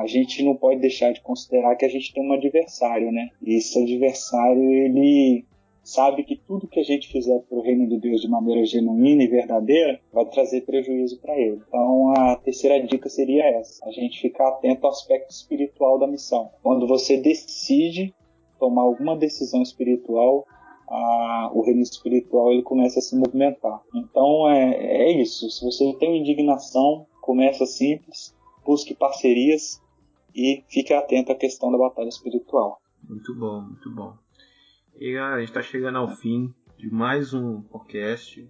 [0.00, 3.28] a gente não pode deixar de considerar que a gente tem um adversário, né?
[3.42, 5.44] E esse adversário, ele
[5.82, 9.22] sabe que tudo que a gente fizer para o reino de Deus de maneira genuína
[9.22, 11.60] e verdadeira vai trazer prejuízo para ele.
[11.66, 16.50] Então a terceira dica seria essa: a gente ficar atento ao aspecto espiritual da missão.
[16.62, 18.14] Quando você decide
[18.58, 20.46] tomar alguma decisão espiritual,
[20.88, 23.80] a, o reino espiritual ele começa a se movimentar.
[23.94, 25.48] Então é, é isso.
[25.50, 29.80] Se você tem indignação, começa simples, busque parcerias
[30.34, 32.80] e fique atento à questão da batalha espiritual.
[33.08, 34.12] Muito bom, muito bom.
[35.00, 38.46] E a gente está chegando ao fim de mais um podcast.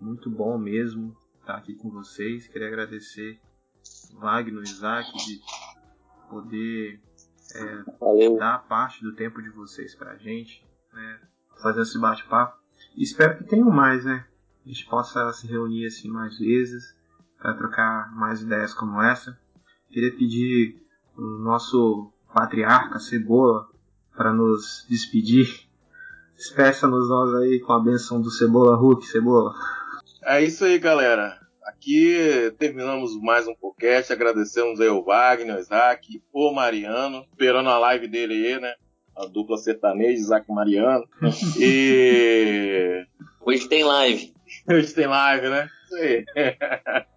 [0.00, 2.48] Muito bom mesmo estar aqui com vocês.
[2.48, 3.38] Queria agradecer
[4.14, 5.38] Wagner e Isaac de
[6.30, 6.98] poder
[7.54, 11.20] é, dar parte do tempo de vocês para a gente, né,
[11.60, 12.58] fazer esse bate-papo.
[12.96, 14.26] Espero que tenham mais, né?
[14.64, 16.98] A gente possa se reunir assim mais vezes
[17.36, 19.38] para trocar mais ideias como essa.
[19.90, 20.82] Queria pedir
[21.14, 23.68] o nosso patriarca Cebola
[24.16, 25.65] para nos despedir
[26.36, 29.54] Despeça-nos nós aí com a benção do Cebola Hulk, Cebola.
[30.22, 31.40] É isso aí, galera.
[31.64, 34.12] Aqui terminamos mais um podcast.
[34.12, 38.74] Agradecemos aí o Wagner, o Isaac, o Mariano, esperando a live dele aí, né?
[39.16, 41.08] A dupla sertaneja, Isaac e Mariano.
[41.58, 43.06] E.
[43.40, 44.34] Hoje tem live.
[44.68, 45.70] Hoje tem live, né?
[45.86, 46.24] Isso aí.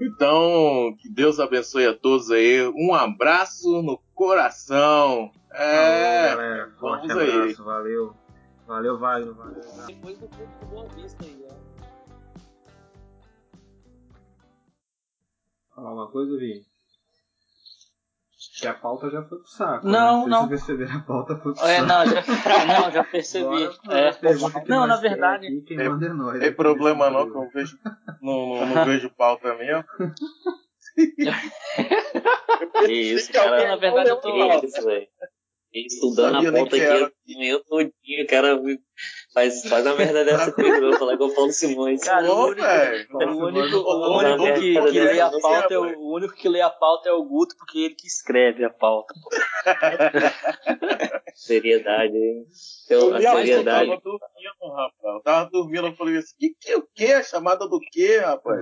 [0.00, 2.66] Então, que Deus abençoe a todos aí.
[2.74, 5.30] Um abraço no coração.
[5.54, 6.70] É, Falou, galera.
[6.78, 7.64] Forte vamos abraço, aí.
[7.64, 8.16] valeu.
[8.66, 9.34] Valeu, Wagner.
[9.34, 9.60] Valeu.
[9.86, 11.52] Depois do público Boa Vista aí, ó.
[15.74, 16.64] Falar uma coisa, Vi?
[18.60, 19.86] Que a pauta já foi pro saco.
[19.86, 20.30] Não, né?
[20.30, 20.46] não.
[20.46, 21.86] Vocês perceberam, a pauta foi pro é, saco.
[21.86, 22.22] Não, já,
[22.80, 23.64] não, já percebi.
[23.90, 24.68] É.
[24.68, 25.46] Não, na verdade.
[25.46, 26.38] Aqui, quem manda é nós.
[26.38, 27.78] Tem problema não, que eu vejo,
[28.20, 29.84] não, não, não vejo pauta mesmo.
[32.88, 33.68] Isso, cara.
[33.68, 34.28] Na verdade, eu tô.
[34.64, 35.08] Isso, velho.
[35.74, 38.60] Estudando a pauta aqui, eu todinho, cara
[39.32, 42.02] faz, faz a merda dessa comigo, eu vou falar com o Paulo Simões.
[42.02, 42.66] Cara, o único,
[43.16, 46.60] o único, o único que, que lê a pauta é o, o único que lê
[46.60, 49.14] a pauta é o Guto, porque ele que escreve a pauta.
[51.34, 52.44] seriedade, hein?
[52.84, 53.90] Então, a seriedade.
[53.90, 55.14] Eu tava dormindo, rapaz.
[55.14, 57.12] Eu tava dormindo, eu falei assim, que que o que?
[57.12, 58.60] A chamada do que, rapaz?